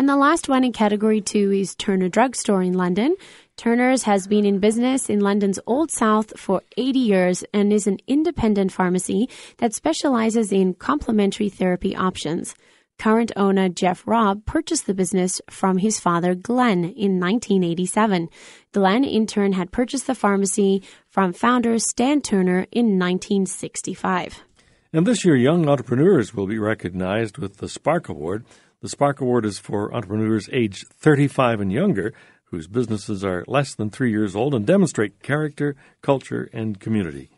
And 0.00 0.08
the 0.08 0.16
last 0.16 0.48
one 0.48 0.64
in 0.64 0.72
category 0.72 1.20
two 1.20 1.52
is 1.52 1.74
Turner 1.74 2.08
Drugstore 2.08 2.62
in 2.62 2.72
London. 2.72 3.16
Turner's 3.58 4.04
has 4.04 4.26
been 4.26 4.46
in 4.46 4.58
business 4.58 5.10
in 5.10 5.20
London's 5.20 5.58
Old 5.66 5.90
South 5.90 6.32
for 6.40 6.62
80 6.78 6.98
years 6.98 7.44
and 7.52 7.70
is 7.70 7.86
an 7.86 7.98
independent 8.06 8.72
pharmacy 8.72 9.28
that 9.58 9.74
specializes 9.74 10.52
in 10.52 10.72
complementary 10.72 11.50
therapy 11.50 11.94
options. 11.94 12.54
Current 12.98 13.30
owner 13.36 13.68
Jeff 13.68 14.02
Robb 14.06 14.46
purchased 14.46 14.86
the 14.86 14.94
business 14.94 15.38
from 15.50 15.76
his 15.76 16.00
father 16.00 16.34
Glenn 16.34 16.78
in 16.78 17.20
1987. 17.20 18.30
Glenn, 18.72 19.04
in 19.04 19.26
turn, 19.26 19.52
had 19.52 19.70
purchased 19.70 20.06
the 20.06 20.14
pharmacy 20.14 20.82
from 21.10 21.34
founder 21.34 21.78
Stan 21.78 22.22
Turner 22.22 22.66
in 22.72 22.98
1965. 22.98 24.44
And 24.94 25.06
this 25.06 25.26
year, 25.26 25.36
young 25.36 25.68
entrepreneurs 25.68 26.32
will 26.32 26.46
be 26.46 26.58
recognized 26.58 27.36
with 27.36 27.58
the 27.58 27.68
Spark 27.68 28.08
Award. 28.08 28.46
The 28.82 28.88
Spark 28.88 29.20
Award 29.20 29.44
is 29.44 29.58
for 29.58 29.94
entrepreneurs 29.94 30.48
aged 30.52 30.88
35 30.88 31.60
and 31.60 31.70
younger 31.70 32.14
whose 32.44 32.66
businesses 32.66 33.22
are 33.22 33.44
less 33.46 33.74
than 33.74 33.90
three 33.90 34.10
years 34.10 34.34
old 34.34 34.54
and 34.54 34.66
demonstrate 34.66 35.22
character, 35.22 35.76
culture, 36.00 36.48
and 36.52 36.80
community. 36.80 37.28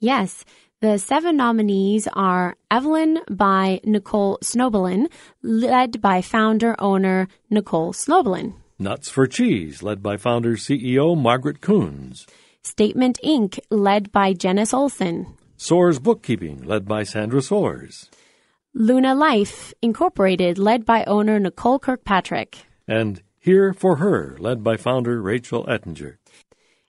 Yes, 0.00 0.44
The 0.80 0.98
seven 0.98 1.38
nominees 1.38 2.08
are 2.12 2.56
Evelyn 2.70 3.20
by 3.30 3.80
Nicole 3.84 4.38
Snobelin, 4.42 5.08
led 5.42 6.02
by 6.02 6.20
founder 6.20 6.74
owner 6.78 7.26
Nicole 7.48 7.94
Snobelin. 7.94 8.52
Nuts 8.78 9.08
for 9.08 9.26
Cheese, 9.26 9.82
led 9.82 10.02
by 10.02 10.18
founder 10.18 10.56
CEO 10.56 11.16
Margaret 11.16 11.62
Coons. 11.62 12.26
Statement 12.62 13.18
Inc., 13.24 13.58
led 13.70 14.12
by 14.12 14.34
Janice 14.34 14.74
Olson. 14.74 15.38
Soars 15.56 15.98
Bookkeeping, 15.98 16.64
led 16.64 16.86
by 16.86 17.02
Sandra 17.04 17.40
Soars. 17.40 18.10
Luna 18.76 19.14
Life 19.14 19.72
Incorporated, 19.82 20.58
led 20.58 20.84
by 20.84 21.04
owner 21.04 21.38
Nicole 21.38 21.78
Kirkpatrick. 21.78 22.66
And 22.88 23.22
Here 23.38 23.72
for 23.72 23.96
Her, 23.96 24.36
led 24.40 24.64
by 24.64 24.76
founder 24.76 25.22
Rachel 25.22 25.64
Ettinger. 25.68 26.18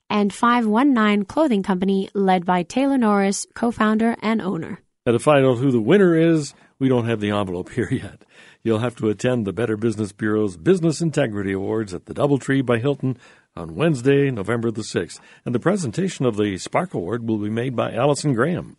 And 0.10 0.34
519 0.34 1.26
Clothing 1.26 1.62
Company, 1.62 2.10
led 2.16 2.44
by 2.44 2.64
Taylor 2.64 2.98
Norris, 2.98 3.46
co 3.54 3.70
founder 3.70 4.16
and 4.24 4.42
owner. 4.42 4.80
And 5.06 5.14
to 5.14 5.20
find 5.20 5.46
out 5.46 5.60
who 5.60 5.70
the 5.70 5.80
winner 5.80 6.18
is, 6.18 6.56
we 6.80 6.90
don't 6.90 7.06
have 7.06 7.20
the 7.20 7.30
envelope 7.30 7.70
here 7.74 7.90
yet. 7.92 8.24
You'll 8.64 8.80
have 8.80 8.96
to 8.96 9.10
attend 9.10 9.46
the 9.46 9.54
Better 9.54 9.78
Business 9.78 10.12
Bureau's 10.12 10.58
Business 10.58 11.02
Integrity 11.02 11.52
Awards 11.52 11.94
at 11.94 12.08
the 12.08 12.16
Doubletree 12.16 12.66
by 12.66 12.80
Hilton 12.80 13.16
on 13.56 13.76
Wednesday, 13.76 14.32
November 14.32 14.72
the 14.72 14.82
6th. 14.82 15.20
And 15.46 15.54
the 15.54 15.60
presentation 15.60 16.26
of 16.26 16.36
the 16.36 16.58
Spark 16.58 16.96
Award 16.96 17.28
will 17.28 17.38
be 17.38 17.52
made 17.52 17.76
by 17.76 17.94
Allison 17.94 18.34
Graham. 18.34 18.78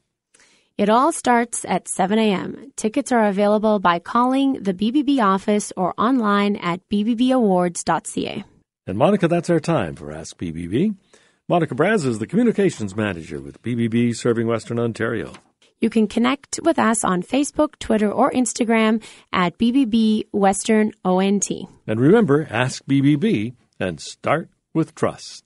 It 0.79 0.91
all 0.91 1.11
starts 1.11 1.65
at 1.67 1.89
7 1.89 2.19
a.m. 2.19 2.71
Tickets 2.77 3.11
are 3.11 3.25
available 3.25 3.79
by 3.79 3.99
calling 3.99 4.63
the 4.63 4.75
BBB 4.75 5.25
office 5.25 5.73
or 5.75 5.95
online 5.97 6.57
at 6.57 6.87
bbbawards.ca. 6.91 8.45
And 8.87 8.99
Monica, 8.99 9.27
that's 9.27 9.49
our 9.49 9.59
time 9.59 9.97
for 9.97 10.13
Ask 10.13 10.37
BBB. 10.37 10.95
Monica 11.49 11.75
Braz 11.75 12.05
is 12.05 12.19
the 12.19 12.27
Communications 12.27 12.95
Manager 12.95 13.41
with 13.41 13.63
BBB 13.63 14.15
serving 14.15 14.47
Western 14.47 14.79
Ontario. 14.79 15.33
You 15.81 15.89
can 15.89 16.09
connect 16.09 16.61
with 16.63 16.79
us 16.79 17.05
on 17.05 17.23
Facebook, 17.23 17.79
Twitter, 17.79 18.13
or 18.13 18.31
Instagram 18.31 19.03
at 19.33 19.57
BBB 19.57 20.25
Western 20.33 20.93
ONT. 21.07 21.51
And 21.87 22.01
remember, 22.01 22.47
ask 22.51 22.85
BBB 22.85 23.55
and 23.81 23.99
start 23.99 24.51
with 24.75 24.95
trust. 24.95 25.46